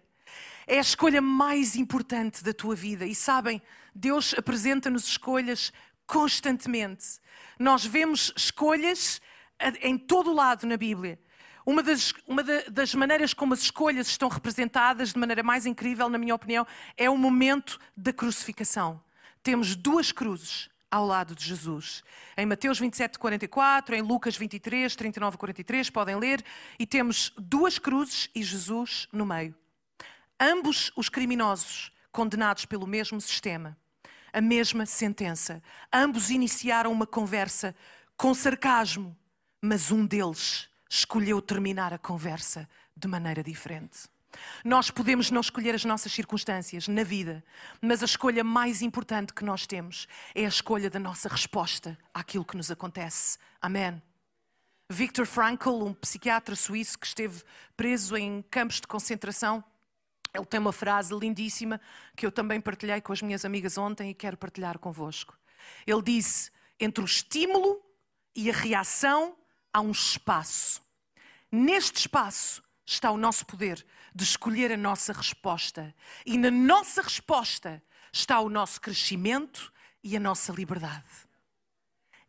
É 0.65 0.77
a 0.77 0.81
escolha 0.81 1.21
mais 1.21 1.75
importante 1.75 2.43
da 2.43 2.53
tua 2.53 2.75
vida. 2.75 3.05
E 3.05 3.13
sabem, 3.13 3.61
Deus 3.93 4.33
apresenta-nos 4.37 5.05
escolhas 5.05 5.73
constantemente. 6.07 7.19
Nós 7.59 7.85
vemos 7.85 8.33
escolhas 8.35 9.21
em 9.81 9.97
todo 9.97 10.31
o 10.31 10.33
lado 10.33 10.65
na 10.65 10.77
Bíblia. 10.77 11.19
Uma 11.65 11.83
das, 11.83 12.13
uma 12.25 12.43
das 12.43 12.95
maneiras 12.95 13.33
como 13.33 13.53
as 13.53 13.61
escolhas 13.61 14.07
estão 14.07 14.29
representadas 14.29 15.13
de 15.13 15.19
maneira 15.19 15.43
mais 15.43 15.65
incrível, 15.65 16.09
na 16.09 16.17
minha 16.17 16.33
opinião, 16.33 16.65
é 16.97 17.09
o 17.09 17.17
momento 17.17 17.79
da 17.95 18.11
crucificação. 18.11 19.01
Temos 19.43 19.75
duas 19.75 20.11
cruzes 20.11 20.70
ao 20.91 21.05
lado 21.05 21.33
de 21.33 21.45
Jesus. 21.45 22.03
Em 22.35 22.45
Mateus 22.45 22.77
27, 22.77 23.17
44, 23.17 23.95
em 23.95 24.01
Lucas 24.01 24.35
23, 24.35 24.93
39 24.93 25.37
43, 25.37 25.89
podem 25.89 26.15
ler, 26.17 26.43
e 26.77 26.85
temos 26.85 27.33
duas 27.37 27.79
cruzes 27.79 28.29
e 28.35 28.43
Jesus 28.43 29.07
no 29.11 29.25
meio. 29.25 29.55
Ambos 30.37 30.91
os 30.95 31.07
criminosos 31.07 31.91
condenados 32.11 32.65
pelo 32.65 32.85
mesmo 32.85 33.21
sistema, 33.21 33.77
a 34.33 34.41
mesma 34.41 34.85
sentença. 34.85 35.63
Ambos 35.91 36.29
iniciaram 36.29 36.91
uma 36.91 37.07
conversa 37.07 37.73
com 38.17 38.33
sarcasmo, 38.33 39.15
mas 39.61 39.91
um 39.91 40.05
deles 40.05 40.67
escolheu 40.89 41.41
terminar 41.41 41.93
a 41.93 41.97
conversa 41.97 42.67
de 42.95 43.07
maneira 43.07 43.41
diferente. 43.41 44.09
Nós 44.63 44.89
podemos 44.89 45.31
não 45.31 45.41
escolher 45.41 45.75
as 45.75 45.85
nossas 45.85 46.11
circunstâncias 46.11 46.87
na 46.87 47.03
vida, 47.03 47.43
mas 47.81 48.01
a 48.01 48.05
escolha 48.05 48.43
mais 48.43 48.81
importante 48.81 49.33
que 49.33 49.43
nós 49.43 49.67
temos 49.67 50.07
é 50.33 50.45
a 50.45 50.49
escolha 50.49 50.89
da 50.89 50.99
nossa 50.99 51.27
resposta 51.29 51.97
àquilo 52.13 52.45
que 52.45 52.57
nos 52.57 52.71
acontece. 52.71 53.37
Amém. 53.61 54.01
Viktor 54.89 55.25
Frankl, 55.25 55.69
um 55.69 55.93
psiquiatra 55.93 56.55
suíço 56.55 56.99
que 56.99 57.07
esteve 57.07 57.43
preso 57.77 58.17
em 58.17 58.41
campos 58.49 58.81
de 58.81 58.87
concentração, 58.87 59.63
ele 60.33 60.45
tem 60.45 60.59
uma 60.59 60.71
frase 60.71 61.13
lindíssima 61.13 61.79
que 62.15 62.25
eu 62.25 62.31
também 62.31 62.59
partilhei 62.61 63.01
com 63.01 63.11
as 63.11 63.21
minhas 63.21 63.43
amigas 63.43 63.77
ontem 63.77 64.09
e 64.09 64.13
quero 64.13 64.37
partilhar 64.37 64.79
convosco. 64.79 65.37
Ele 65.85 66.01
disse: 66.01 66.51
entre 66.79 67.03
o 67.03 67.05
estímulo 67.05 67.81
e 68.35 68.49
a 68.49 68.53
reação 68.53 69.35
há 69.73 69.81
um 69.81 69.91
espaço. 69.91 70.81
Neste 71.51 71.99
espaço 72.01 72.63
está 72.85 73.11
o 73.11 73.17
nosso 73.17 73.45
poder 73.45 73.85
de 74.13 74.23
escolher 74.23 74.71
a 74.71 74.77
nossa 74.77 75.13
resposta. 75.13 75.93
E 76.25 76.37
na 76.37 76.51
nossa 76.51 77.01
resposta 77.01 77.81
está 78.11 78.39
o 78.39 78.49
nosso 78.49 78.81
crescimento 78.81 79.71
e 80.03 80.17
a 80.17 80.19
nossa 80.19 80.51
liberdade. 80.51 81.05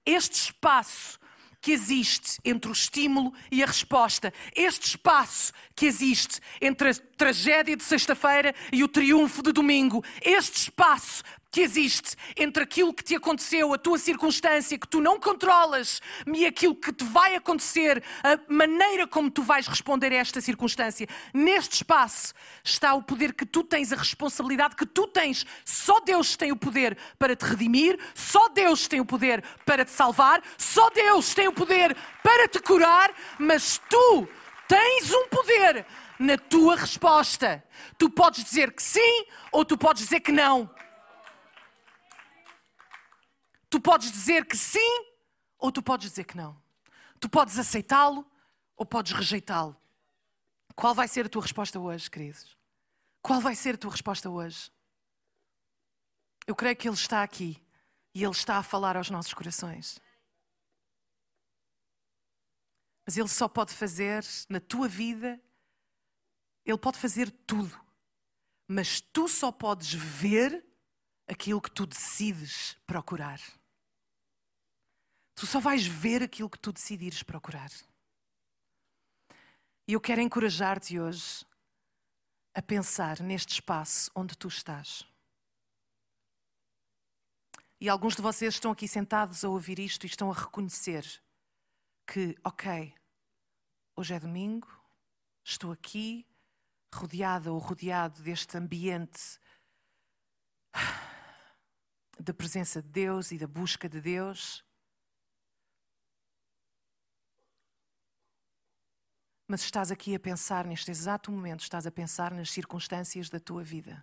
Este 0.04 0.34
espaço 0.34 1.18
que 1.60 1.70
existe 1.70 2.40
entre 2.44 2.68
o 2.68 2.72
estímulo 2.72 3.32
e 3.50 3.62
a 3.62 3.66
resposta, 3.66 4.34
este 4.54 4.88
espaço 4.88 5.52
que 5.76 5.86
existe 5.86 6.40
entre 6.60 6.90
a 6.90 6.94
tragédia 7.16 7.76
de 7.76 7.84
sexta-feira 7.84 8.52
e 8.72 8.82
o 8.82 8.88
triunfo 8.88 9.42
de 9.42 9.52
domingo, 9.52 10.04
este 10.20 10.56
espaço 10.56 11.22
que 11.52 11.60
existe 11.60 12.16
entre 12.34 12.62
aquilo 12.62 12.94
que 12.94 13.04
te 13.04 13.14
aconteceu, 13.14 13.74
a 13.74 13.78
tua 13.78 13.98
circunstância 13.98 14.78
que 14.78 14.88
tu 14.88 15.02
não 15.02 15.20
controlas 15.20 16.00
e 16.26 16.46
aquilo 16.46 16.74
que 16.74 16.90
te 16.90 17.04
vai 17.04 17.36
acontecer, 17.36 18.02
a 18.24 18.38
maneira 18.50 19.06
como 19.06 19.30
tu 19.30 19.42
vais 19.42 19.66
responder 19.66 20.10
a 20.12 20.16
esta 20.16 20.40
circunstância. 20.40 21.06
Neste 21.32 21.76
espaço 21.76 22.32
está 22.64 22.94
o 22.94 23.02
poder 23.02 23.34
que 23.34 23.44
tu 23.44 23.62
tens, 23.62 23.92
a 23.92 23.96
responsabilidade 23.96 24.74
que 24.74 24.86
tu 24.86 25.06
tens. 25.06 25.44
Só 25.62 26.00
Deus 26.00 26.36
tem 26.36 26.50
o 26.50 26.56
poder 26.56 26.96
para 27.18 27.36
te 27.36 27.44
redimir, 27.44 27.98
só 28.14 28.48
Deus 28.48 28.88
tem 28.88 29.00
o 29.00 29.04
poder 29.04 29.44
para 29.66 29.84
te 29.84 29.90
salvar, 29.90 30.42
só 30.56 30.88
Deus 30.88 31.34
tem 31.34 31.48
o 31.48 31.52
poder 31.52 31.94
para 32.22 32.48
te 32.48 32.60
curar, 32.60 33.12
mas 33.38 33.78
tu 33.90 34.26
tens 34.66 35.12
um 35.12 35.28
poder 35.28 35.84
na 36.18 36.38
tua 36.38 36.76
resposta. 36.76 37.62
Tu 37.98 38.08
podes 38.08 38.42
dizer 38.42 38.72
que 38.72 38.82
sim 38.82 39.26
ou 39.52 39.66
tu 39.66 39.76
podes 39.76 40.04
dizer 40.04 40.20
que 40.20 40.32
não. 40.32 40.70
Tu 43.72 43.80
podes 43.80 44.12
dizer 44.12 44.44
que 44.44 44.54
sim 44.54 45.06
ou 45.58 45.72
tu 45.72 45.82
podes 45.82 46.10
dizer 46.10 46.24
que 46.24 46.36
não. 46.36 46.62
Tu 47.18 47.26
podes 47.26 47.58
aceitá-lo 47.58 48.30
ou 48.76 48.84
podes 48.84 49.12
rejeitá-lo. 49.12 49.74
Qual 50.76 50.94
vai 50.94 51.08
ser 51.08 51.24
a 51.24 51.28
tua 51.30 51.40
resposta 51.40 51.80
hoje, 51.80 52.10
queridos? 52.10 52.54
Qual 53.22 53.40
vai 53.40 53.54
ser 53.54 53.76
a 53.76 53.78
tua 53.78 53.90
resposta 53.90 54.28
hoje? 54.28 54.70
Eu 56.46 56.54
creio 56.54 56.76
que 56.76 56.86
Ele 56.86 56.94
está 56.94 57.22
aqui 57.22 57.66
e 58.14 58.22
Ele 58.22 58.32
está 58.32 58.58
a 58.58 58.62
falar 58.62 58.94
aos 58.94 59.08
nossos 59.08 59.32
corações. 59.32 59.98
Mas 63.06 63.16
Ele 63.16 63.28
só 63.28 63.48
pode 63.48 63.72
fazer 63.72 64.22
na 64.50 64.60
tua 64.60 64.86
vida, 64.86 65.40
Ele 66.62 66.76
pode 66.76 66.98
fazer 66.98 67.30
tudo. 67.46 67.80
Mas 68.68 69.00
tu 69.00 69.28
só 69.28 69.50
podes 69.50 69.94
ver 69.94 70.62
aquilo 71.26 71.62
que 71.62 71.70
tu 71.70 71.86
decides 71.86 72.76
procurar. 72.86 73.40
Tu 75.34 75.46
só 75.46 75.60
vais 75.60 75.86
ver 75.86 76.22
aquilo 76.22 76.50
que 76.50 76.58
tu 76.58 76.72
decidires 76.72 77.22
procurar. 77.22 77.70
E 79.88 79.94
eu 79.94 80.00
quero 80.00 80.20
encorajar-te 80.20 80.98
hoje 80.98 81.44
a 82.54 82.62
pensar 82.62 83.20
neste 83.20 83.54
espaço 83.54 84.10
onde 84.14 84.36
tu 84.36 84.48
estás. 84.48 85.06
E 87.80 87.88
alguns 87.88 88.14
de 88.14 88.22
vocês 88.22 88.54
estão 88.54 88.70
aqui 88.70 88.86
sentados 88.86 89.44
a 89.44 89.48
ouvir 89.48 89.78
isto 89.80 90.04
e 90.04 90.06
estão 90.06 90.30
a 90.30 90.34
reconhecer 90.34 91.04
que, 92.06 92.36
ok, 92.44 92.94
hoje 93.96 94.14
é 94.14 94.20
domingo, 94.20 94.68
estou 95.42 95.72
aqui, 95.72 96.24
rodeada 96.94 97.50
ou 97.50 97.58
rodeado 97.58 98.22
deste 98.22 98.56
ambiente 98.56 99.40
da 102.20 102.32
presença 102.32 102.80
de 102.80 102.88
Deus 102.88 103.32
e 103.32 103.38
da 103.38 103.48
busca 103.48 103.88
de 103.88 104.00
Deus. 104.00 104.64
Mas 109.52 109.60
estás 109.60 109.90
aqui 109.90 110.14
a 110.14 110.18
pensar, 110.18 110.66
neste 110.66 110.90
exato 110.90 111.30
momento, 111.30 111.60
estás 111.60 111.86
a 111.86 111.90
pensar 111.90 112.32
nas 112.32 112.50
circunstâncias 112.50 113.28
da 113.28 113.38
tua 113.38 113.62
vida. 113.62 114.02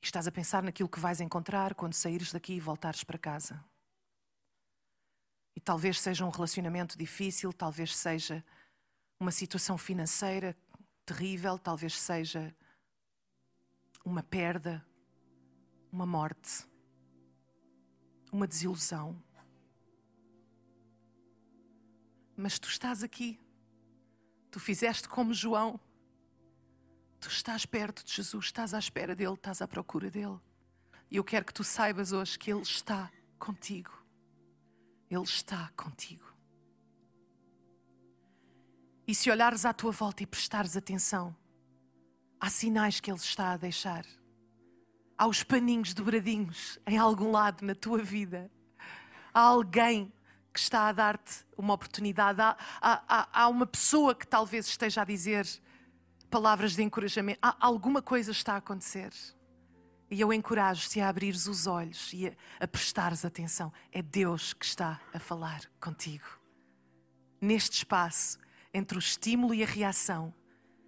Estás 0.00 0.26
a 0.26 0.32
pensar 0.32 0.62
naquilo 0.62 0.88
que 0.88 0.98
vais 0.98 1.20
encontrar 1.20 1.74
quando 1.74 1.92
saíres 1.92 2.32
daqui 2.32 2.54
e 2.54 2.60
voltares 2.60 3.04
para 3.04 3.18
casa. 3.18 3.62
E 5.54 5.60
talvez 5.60 6.00
seja 6.00 6.24
um 6.24 6.30
relacionamento 6.30 6.96
difícil, 6.96 7.52
talvez 7.52 7.94
seja 7.94 8.42
uma 9.20 9.30
situação 9.30 9.76
financeira 9.76 10.56
terrível, 11.04 11.58
talvez 11.58 12.00
seja 12.00 12.56
uma 14.02 14.22
perda, 14.22 14.82
uma 15.92 16.06
morte, 16.06 16.66
uma 18.32 18.46
desilusão. 18.46 19.22
Mas 22.40 22.58
tu 22.58 22.68
estás 22.68 23.02
aqui. 23.02 23.38
Tu 24.50 24.58
fizeste 24.58 25.06
como 25.08 25.34
João. 25.34 25.78
Tu 27.20 27.28
estás 27.28 27.66
perto 27.66 28.02
de 28.02 28.12
Jesus, 28.14 28.46
estás 28.46 28.72
à 28.72 28.78
espera 28.78 29.14
dele, 29.14 29.34
estás 29.34 29.60
à 29.60 29.68
procura 29.68 30.10
dele. 30.10 30.38
E 31.10 31.16
eu 31.16 31.24
quero 31.24 31.44
que 31.44 31.52
tu 31.52 31.62
saibas 31.62 32.12
hoje 32.12 32.38
que 32.38 32.50
ele 32.50 32.62
está 32.62 33.12
contigo. 33.38 33.92
Ele 35.10 35.22
está 35.22 35.70
contigo. 35.76 36.24
E 39.06 39.14
se 39.14 39.30
olhares 39.30 39.66
à 39.66 39.74
tua 39.74 39.90
volta 39.90 40.22
e 40.22 40.26
prestares 40.26 40.76
atenção, 40.76 41.36
há 42.40 42.48
sinais 42.48 43.00
que 43.00 43.10
Ele 43.10 43.18
está 43.18 43.50
a 43.50 43.56
deixar. 43.56 44.06
Há 45.18 45.26
os 45.26 45.42
paninhos 45.42 45.92
dobradinhos 45.92 46.78
em 46.86 46.96
algum 46.96 47.32
lado 47.32 47.66
na 47.66 47.74
tua 47.74 47.98
vida. 47.98 48.48
Há 49.34 49.40
alguém 49.40 50.12
que 50.52 50.58
está 50.58 50.88
a 50.88 50.92
dar-te 50.92 51.44
uma 51.56 51.74
oportunidade. 51.74 52.40
Há, 52.40 52.56
há, 52.80 53.28
há, 53.32 53.48
uma 53.48 53.66
pessoa 53.66 54.14
que 54.14 54.26
talvez 54.26 54.66
esteja 54.66 55.02
a 55.02 55.04
dizer 55.04 55.46
palavras 56.30 56.74
de 56.74 56.82
encorajamento. 56.82 57.38
Há, 57.40 57.56
alguma 57.60 58.02
coisa 58.02 58.30
está 58.30 58.54
a 58.54 58.56
acontecer. 58.56 59.12
E 60.10 60.20
eu 60.20 60.32
encorajo-te 60.32 61.00
a 61.00 61.08
abrires 61.08 61.46
os 61.46 61.66
olhos 61.66 62.12
e 62.12 62.28
a, 62.28 62.32
a 62.58 62.66
prestares 62.66 63.24
atenção. 63.24 63.72
É 63.92 64.02
Deus 64.02 64.52
que 64.52 64.64
está 64.64 65.00
a 65.14 65.20
falar 65.20 65.62
contigo. 65.80 66.26
Neste 67.40 67.78
espaço, 67.78 68.38
entre 68.74 68.98
o 68.98 69.00
estímulo 69.00 69.54
e 69.54 69.62
a 69.62 69.66
reação, 69.66 70.34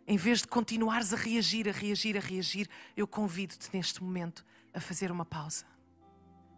em 0.07 0.17
vez 0.17 0.41
de 0.41 0.49
continuares 0.49 1.13
a 1.13 1.17
reagir, 1.17 1.69
a 1.69 1.73
reagir, 1.73 2.17
a 2.17 2.21
reagir, 2.21 2.69
eu 2.97 3.07
convido-te 3.07 3.71
neste 3.73 4.03
momento 4.03 4.45
a 4.75 4.81
fazer 4.81 5.13
uma 5.13 5.25
pausa. 5.25 5.65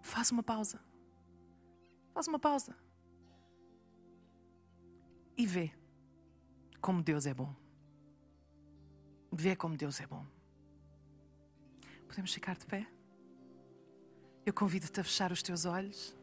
Faz 0.00 0.30
uma 0.30 0.42
pausa. 0.42 0.80
Faz 2.14 2.26
uma 2.26 2.38
pausa 2.38 2.83
e 5.36 5.46
vê 5.46 5.72
como 6.80 7.02
Deus 7.02 7.26
é 7.26 7.34
bom. 7.34 7.54
Vê 9.32 9.56
como 9.56 9.76
Deus 9.76 10.00
é 10.00 10.06
bom. 10.06 10.24
Podemos 12.06 12.32
ficar 12.32 12.56
de 12.56 12.66
pé? 12.66 12.86
Eu 14.46 14.52
convido-te 14.52 15.00
a 15.00 15.04
fechar 15.04 15.32
os 15.32 15.42
teus 15.42 15.64
olhos. 15.64 16.16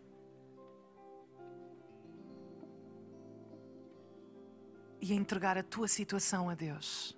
E 5.02 5.12
a 5.12 5.16
entregar 5.16 5.58
a 5.58 5.64
tua 5.64 5.88
situação 5.88 6.50
a 6.50 6.56
Deus. 6.56 7.18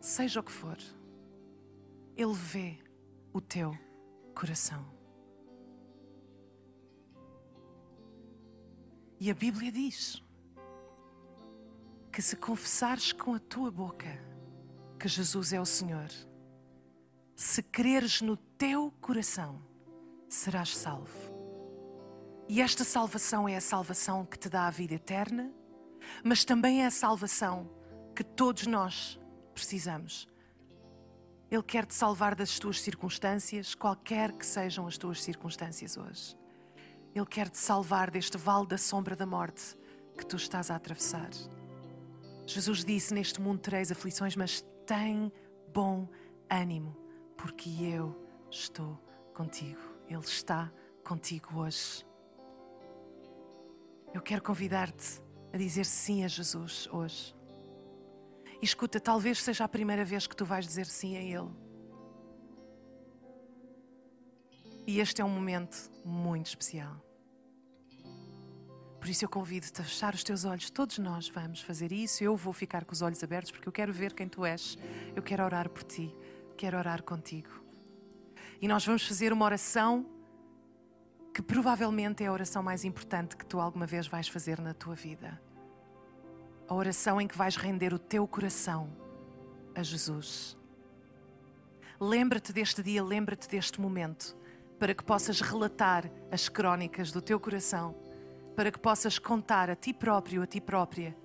Seja 0.00 0.40
o 0.40 0.42
que 0.42 0.52
for, 0.52 0.76
Ele 2.14 2.34
vê 2.34 2.78
o 3.32 3.40
teu 3.40 3.76
coração. 4.34 4.84
E 9.18 9.30
a 9.30 9.34
Bíblia 9.34 9.72
diz: 9.72 10.23
que 12.14 12.22
se 12.22 12.36
confessares 12.36 13.12
com 13.12 13.34
a 13.34 13.40
tua 13.40 13.72
boca 13.72 14.06
que 15.00 15.08
Jesus 15.08 15.52
é 15.52 15.60
o 15.60 15.66
Senhor, 15.66 16.08
se 17.34 17.60
creres 17.60 18.22
no 18.22 18.36
teu 18.36 18.92
coração, 19.00 19.60
serás 20.28 20.76
salvo. 20.76 21.12
E 22.48 22.62
esta 22.62 22.84
salvação 22.84 23.48
é 23.48 23.56
a 23.56 23.60
salvação 23.60 24.24
que 24.24 24.38
te 24.38 24.48
dá 24.48 24.68
a 24.68 24.70
vida 24.70 24.94
eterna, 24.94 25.52
mas 26.22 26.44
também 26.44 26.84
é 26.84 26.86
a 26.86 26.90
salvação 26.92 27.68
que 28.14 28.22
todos 28.22 28.64
nós 28.68 29.18
precisamos. 29.52 30.28
Ele 31.50 31.64
quer 31.64 31.84
te 31.84 31.94
salvar 31.94 32.36
das 32.36 32.60
tuas 32.60 32.80
circunstâncias, 32.80 33.74
qualquer 33.74 34.30
que 34.30 34.46
sejam 34.46 34.86
as 34.86 34.96
tuas 34.96 35.20
circunstâncias 35.20 35.96
hoje. 35.96 36.36
Ele 37.12 37.26
quer 37.26 37.50
te 37.50 37.58
salvar 37.58 38.08
deste 38.08 38.38
vale 38.38 38.68
da 38.68 38.78
sombra 38.78 39.16
da 39.16 39.26
morte 39.26 39.76
que 40.16 40.24
tu 40.24 40.36
estás 40.36 40.70
a 40.70 40.76
atravessar. 40.76 41.30
Jesus 42.46 42.84
disse: 42.84 43.14
Neste 43.14 43.40
mundo 43.40 43.60
tereis 43.60 43.90
aflições, 43.90 44.36
mas 44.36 44.64
tem 44.86 45.32
bom 45.72 46.08
ânimo, 46.50 46.96
porque 47.36 47.70
eu 47.82 48.16
estou 48.50 48.98
contigo. 49.34 49.80
Ele 50.08 50.20
está 50.20 50.72
contigo 51.04 51.58
hoje. 51.58 52.06
Eu 54.12 54.22
quero 54.22 54.42
convidar-te 54.42 55.20
a 55.52 55.56
dizer 55.56 55.86
sim 55.86 56.24
a 56.24 56.28
Jesus 56.28 56.88
hoje. 56.92 57.34
E 58.60 58.64
escuta, 58.64 59.00
talvez 59.00 59.42
seja 59.42 59.64
a 59.64 59.68
primeira 59.68 60.04
vez 60.04 60.26
que 60.26 60.36
tu 60.36 60.44
vais 60.44 60.66
dizer 60.66 60.86
sim 60.86 61.16
a 61.16 61.20
Ele. 61.20 61.50
E 64.86 65.00
este 65.00 65.20
é 65.20 65.24
um 65.24 65.30
momento 65.30 65.90
muito 66.04 66.46
especial. 66.46 67.03
Por 69.04 69.10
isso 69.10 69.22
eu 69.22 69.28
convido-te 69.28 69.82
a 69.82 69.84
fechar 69.84 70.14
os 70.14 70.24
teus 70.24 70.46
olhos. 70.46 70.70
Todos 70.70 70.98
nós 70.98 71.28
vamos 71.28 71.60
fazer 71.60 71.92
isso. 71.92 72.24
Eu 72.24 72.34
vou 72.38 72.54
ficar 72.54 72.86
com 72.86 72.92
os 72.94 73.02
olhos 73.02 73.22
abertos 73.22 73.50
porque 73.50 73.68
eu 73.68 73.72
quero 73.72 73.92
ver 73.92 74.14
quem 74.14 74.26
tu 74.26 74.46
és. 74.46 74.78
Eu 75.14 75.22
quero 75.22 75.44
orar 75.44 75.68
por 75.68 75.82
ti. 75.82 76.10
Quero 76.56 76.78
orar 76.78 77.02
contigo. 77.02 77.50
E 78.62 78.66
nós 78.66 78.86
vamos 78.86 79.06
fazer 79.06 79.30
uma 79.30 79.44
oração 79.44 80.06
que 81.34 81.42
provavelmente 81.42 82.24
é 82.24 82.28
a 82.28 82.32
oração 82.32 82.62
mais 82.62 82.82
importante 82.82 83.36
que 83.36 83.44
tu 83.44 83.60
alguma 83.60 83.84
vez 83.84 84.06
vais 84.06 84.26
fazer 84.26 84.58
na 84.58 84.72
tua 84.72 84.94
vida. 84.94 85.38
A 86.66 86.74
oração 86.74 87.20
em 87.20 87.28
que 87.28 87.36
vais 87.36 87.56
render 87.56 87.92
o 87.92 87.98
teu 87.98 88.26
coração 88.26 88.90
a 89.74 89.82
Jesus. 89.82 90.56
Lembra-te 92.00 92.54
deste 92.54 92.82
dia, 92.82 93.04
lembra-te 93.04 93.50
deste 93.50 93.78
momento 93.78 94.34
para 94.78 94.94
que 94.94 95.04
possas 95.04 95.42
relatar 95.42 96.10
as 96.32 96.48
crónicas 96.48 97.12
do 97.12 97.20
teu 97.20 97.38
coração, 97.38 97.94
para 98.54 98.70
que 98.70 98.78
possas 98.78 99.18
contar 99.18 99.68
a 99.68 99.76
ti 99.76 99.92
próprio, 99.92 100.42
a 100.42 100.46
ti 100.46 100.60
própria, 100.60 101.16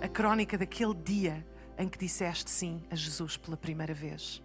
a 0.00 0.08
crónica 0.08 0.56
daquele 0.56 0.94
dia 0.94 1.46
em 1.76 1.88
que 1.88 1.98
disseste 1.98 2.50
sim 2.50 2.82
a 2.90 2.94
Jesus 2.94 3.36
pela 3.36 3.56
primeira 3.56 3.94
vez. 3.94 4.42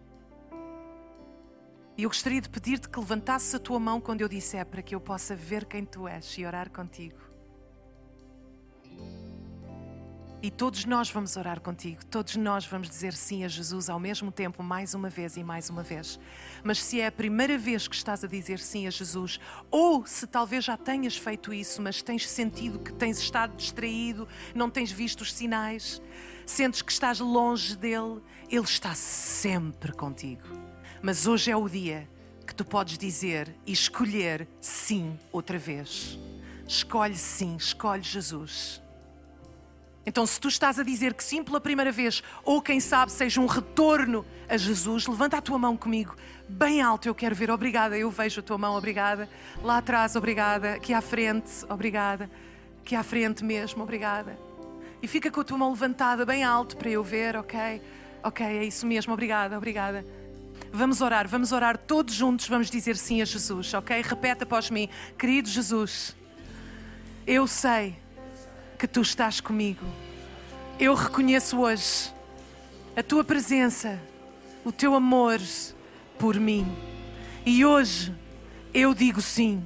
E 1.98 2.04
eu 2.04 2.10
gostaria 2.10 2.40
de 2.40 2.50
pedir-te 2.50 2.88
que 2.88 3.00
levantasses 3.00 3.56
a 3.56 3.60
tua 3.60 3.80
mão 3.80 4.00
quando 4.00 4.22
eu 4.22 4.28
disser 4.28 4.66
para 4.66 4.82
que 4.82 4.94
eu 4.94 5.02
possa 5.02 5.36
ver 5.36 5.66
quem 5.66 5.84
tu 5.84 6.08
és 6.08 6.38
e 6.38 6.46
orar 6.46 6.70
contigo. 6.70 7.27
E 10.40 10.52
todos 10.52 10.86
nós 10.86 11.10
vamos 11.10 11.36
orar 11.36 11.60
contigo, 11.60 12.06
todos 12.06 12.36
nós 12.36 12.64
vamos 12.64 12.88
dizer 12.88 13.14
sim 13.14 13.44
a 13.44 13.48
Jesus 13.48 13.90
ao 13.90 14.00
mesmo 14.00 14.32
tempo, 14.32 14.62
mais 14.62 14.94
uma 14.94 15.10
vez 15.10 15.36
e 15.36 15.44
mais 15.44 15.68
uma 15.68 15.82
vez. 15.82 16.20
Mas 16.64 16.84
se 16.84 17.02
é 17.02 17.08
a 17.08 17.12
primeira 17.12 17.58
vez 17.58 17.88
que 17.88 17.96
estás 17.96 18.24
a 18.24 18.28
dizer 18.28 18.60
sim 18.60 18.86
a 18.86 18.92
Jesus, 18.92 19.40
ou 19.72 20.06
se 20.06 20.28
talvez 20.28 20.64
já 20.64 20.78
tenhas 20.78 21.18
feito 21.18 21.52
isso, 21.52 21.82
mas 21.82 22.04
tens 22.04 22.30
sentido 22.30 22.78
que 22.78 22.94
tens 22.94 23.18
estado 23.18 23.56
distraído, 23.56 24.28
não 24.54 24.70
tens 24.70 24.92
visto 24.92 25.22
os 25.22 25.34
sinais, 25.34 26.00
sentes 26.46 26.84
que 26.84 26.92
estás 26.92 27.20
longe 27.20 27.76
dele, 27.76 28.22
ele 28.48 28.64
está 28.64 28.94
sempre 28.94 29.92
contigo. 29.92 30.44
Mas 31.02 31.26
hoje 31.26 31.50
é 31.50 31.58
o 31.58 31.68
dia 31.68 32.08
que 32.46 32.54
tu 32.54 32.64
podes 32.64 32.96
dizer 32.96 33.56
e 33.66 33.72
escolher 33.72 34.48
sim 34.62 35.18
outra 35.32 35.58
vez. 35.58 36.20
Escolhe 36.68 37.18
sim, 37.18 37.56
escolhe 37.56 38.04
Jesus. 38.04 38.86
Então, 40.08 40.26
se 40.26 40.40
tu 40.40 40.48
estás 40.48 40.80
a 40.80 40.84
dizer 40.84 41.14
que 41.14 41.22
sim 41.22 41.44
pela 41.44 41.60
primeira 41.60 41.92
vez, 41.92 42.24
ou 42.46 42.62
quem 42.62 42.80
sabe 42.80 43.12
seja 43.12 43.42
um 43.42 43.46
retorno 43.46 44.26
a 44.48 44.56
Jesus, 44.56 45.06
levanta 45.06 45.36
a 45.36 45.42
tua 45.42 45.60
mão 45.60 45.76
comigo, 45.76 46.16
bem 46.48 46.82
alto, 46.82 47.10
eu 47.10 47.14
quero 47.14 47.36
ver, 47.36 47.52
obrigada, 47.52 47.98
eu 47.98 48.10
vejo 48.10 48.40
a 48.40 48.44
tua 48.44 48.58
mão, 48.58 48.78
obrigada. 48.78 49.28
Lá 49.62 49.80
atrás, 49.80 50.16
obrigada. 50.16 50.76
Aqui 50.76 50.94
à 50.94 51.02
frente, 51.02 51.52
obrigada. 51.68 52.32
Aqui 52.82 52.96
à 52.96 53.04
frente 53.04 53.44
mesmo, 53.44 53.84
obrigada. 53.84 54.40
E 55.02 55.10
fica 55.10 55.30
com 55.30 55.42
a 55.42 55.44
tua 55.44 55.58
mão 55.58 55.72
levantada 55.72 56.26
bem 56.26 56.42
alto 56.42 56.78
para 56.78 56.90
eu 56.90 57.04
ver, 57.04 57.36
ok? 57.36 57.82
Ok, 58.24 58.46
é 58.46 58.64
isso 58.64 58.88
mesmo, 58.88 59.12
obrigada, 59.12 59.58
obrigada. 59.58 60.06
Vamos 60.72 61.02
orar, 61.02 61.28
vamos 61.28 61.52
orar 61.52 61.78
todos 61.78 62.14
juntos, 62.14 62.48
vamos 62.48 62.70
dizer 62.70 62.96
sim 62.96 63.22
a 63.22 63.26
Jesus, 63.26 63.74
ok? 63.74 64.02
Repete 64.02 64.44
após 64.44 64.70
mim, 64.70 64.88
querido 65.18 65.50
Jesus, 65.50 66.16
eu 67.26 67.46
sei 67.46 68.07
que 68.78 68.88
tu 68.88 69.02
estás 69.02 69.42
comigo. 69.42 69.86
Eu 70.80 70.94
reconheço 70.94 71.60
hoje 71.60 72.14
a 72.96 73.02
tua 73.02 73.24
presença, 73.24 74.00
o 74.64 74.72
teu 74.72 74.94
amor 74.94 75.40
por 76.20 76.40
mim. 76.40 76.68
E 77.46 77.66
hoje 77.66 78.14
eu 78.74 78.94
digo 78.94 79.22
sim 79.22 79.64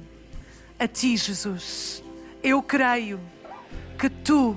a 0.78 0.88
ti, 0.88 1.16
Jesus. 1.16 2.02
Eu 2.42 2.62
creio 2.62 3.20
que 3.98 4.08
tu 4.08 4.56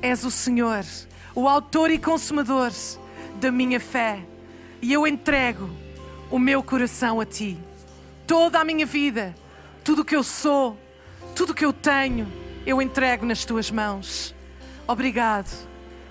és 0.00 0.24
o 0.24 0.30
Senhor, 0.30 0.84
o 1.34 1.48
autor 1.48 1.90
e 1.90 1.98
consumador 1.98 2.70
da 3.40 3.50
minha 3.50 3.80
fé. 3.80 4.24
E 4.80 4.92
eu 4.92 5.06
entrego 5.06 5.68
o 6.30 6.38
meu 6.38 6.62
coração 6.62 7.20
a 7.20 7.26
ti. 7.26 7.58
Toda 8.26 8.60
a 8.60 8.64
minha 8.64 8.86
vida, 8.86 9.34
tudo 9.82 10.02
o 10.02 10.04
que 10.04 10.14
eu 10.14 10.22
sou, 10.22 10.78
tudo 11.34 11.50
o 11.50 11.54
que 11.54 11.64
eu 11.64 11.72
tenho 11.72 12.47
eu 12.68 12.82
entrego 12.82 13.24
nas 13.24 13.46
tuas 13.46 13.70
mãos. 13.70 14.34
Obrigado. 14.86 15.48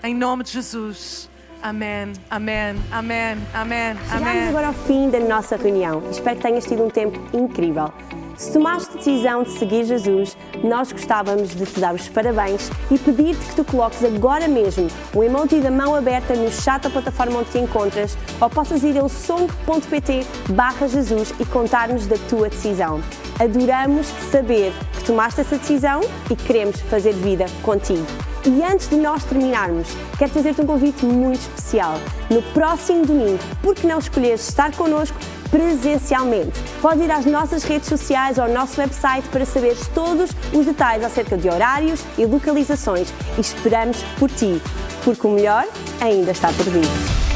Em 0.02 0.12
nome 0.12 0.42
de 0.42 0.50
Jesus. 0.50 1.30
Amém, 1.62 2.12
amém, 2.30 2.76
amém, 2.90 3.36
amém, 3.52 3.96
Chegamos 4.08 4.48
agora 4.48 4.66
ao 4.68 4.72
fim 4.72 5.08
da 5.08 5.20
nossa 5.20 5.56
reunião. 5.56 6.02
Espero 6.10 6.36
que 6.36 6.42
tenhas 6.42 6.64
tido 6.64 6.84
um 6.84 6.90
tempo 6.90 7.20
incrível. 7.36 7.92
Se 8.36 8.52
tomaste 8.52 8.90
a 8.92 8.96
decisão 8.96 9.42
de 9.42 9.50
seguir 9.50 9.84
Jesus, 9.84 10.36
nós 10.62 10.92
gostávamos 10.92 11.54
de 11.54 11.66
te 11.66 11.80
dar 11.80 11.94
os 11.94 12.08
parabéns 12.08 12.70
e 12.90 12.98
pedir-te 12.98 13.44
que 13.44 13.56
tu 13.56 13.64
coloques 13.64 14.04
agora 14.04 14.46
mesmo 14.46 14.88
o 15.14 15.22
emoji 15.22 15.60
da 15.60 15.70
mão 15.70 15.94
aberta 15.94 16.34
no 16.34 16.50
chat 16.50 16.82
da 16.82 16.90
plataforma 16.90 17.40
onde 17.40 17.50
te 17.50 17.58
encontras 17.58 18.16
ou 18.40 18.48
possas 18.50 18.82
ir 18.82 18.96
ao 18.98 19.08
song.pt 19.08 20.26
barra 20.50 20.88
Jesus 20.88 21.34
e 21.40 21.44
contar-nos 21.44 22.06
da 22.06 22.16
tua 22.28 22.48
decisão. 22.48 23.00
Adoramos 23.38 24.08
saber 24.32 24.72
que 24.94 25.04
tomaste 25.04 25.40
essa 25.40 25.56
decisão 25.56 26.00
e 26.28 26.34
queremos 26.34 26.80
fazer 26.80 27.12
vida 27.12 27.46
contigo. 27.62 28.04
E 28.44 28.62
antes 28.64 28.88
de 28.88 28.96
nós 28.96 29.22
terminarmos, 29.24 29.88
quero 30.18 30.32
fazer-te 30.32 30.60
um 30.60 30.66
convite 30.66 31.04
muito 31.04 31.40
especial. 31.40 32.00
No 32.28 32.42
próximo 32.42 33.06
domingo, 33.06 33.38
por 33.62 33.74
que 33.74 33.86
não 33.86 33.98
escolheres 33.98 34.48
estar 34.48 34.74
connosco 34.74 35.16
presencialmente? 35.50 36.60
Pode 36.82 37.02
ir 37.02 37.10
às 37.12 37.24
nossas 37.24 37.62
redes 37.62 37.88
sociais 37.88 38.38
ou 38.38 38.44
ao 38.44 38.50
nosso 38.50 38.80
website 38.80 39.28
para 39.28 39.44
saberes 39.44 39.86
todos 39.94 40.30
os 40.52 40.66
detalhes 40.66 41.04
acerca 41.04 41.36
de 41.36 41.48
horários 41.48 42.02
e 42.16 42.24
localizações 42.24 43.12
e 43.36 43.40
esperamos 43.40 44.02
por 44.18 44.30
ti, 44.30 44.60
porque 45.04 45.26
o 45.26 45.30
melhor 45.30 45.64
ainda 46.00 46.32
está 46.32 46.48
por 46.52 46.64
vir. 46.64 47.27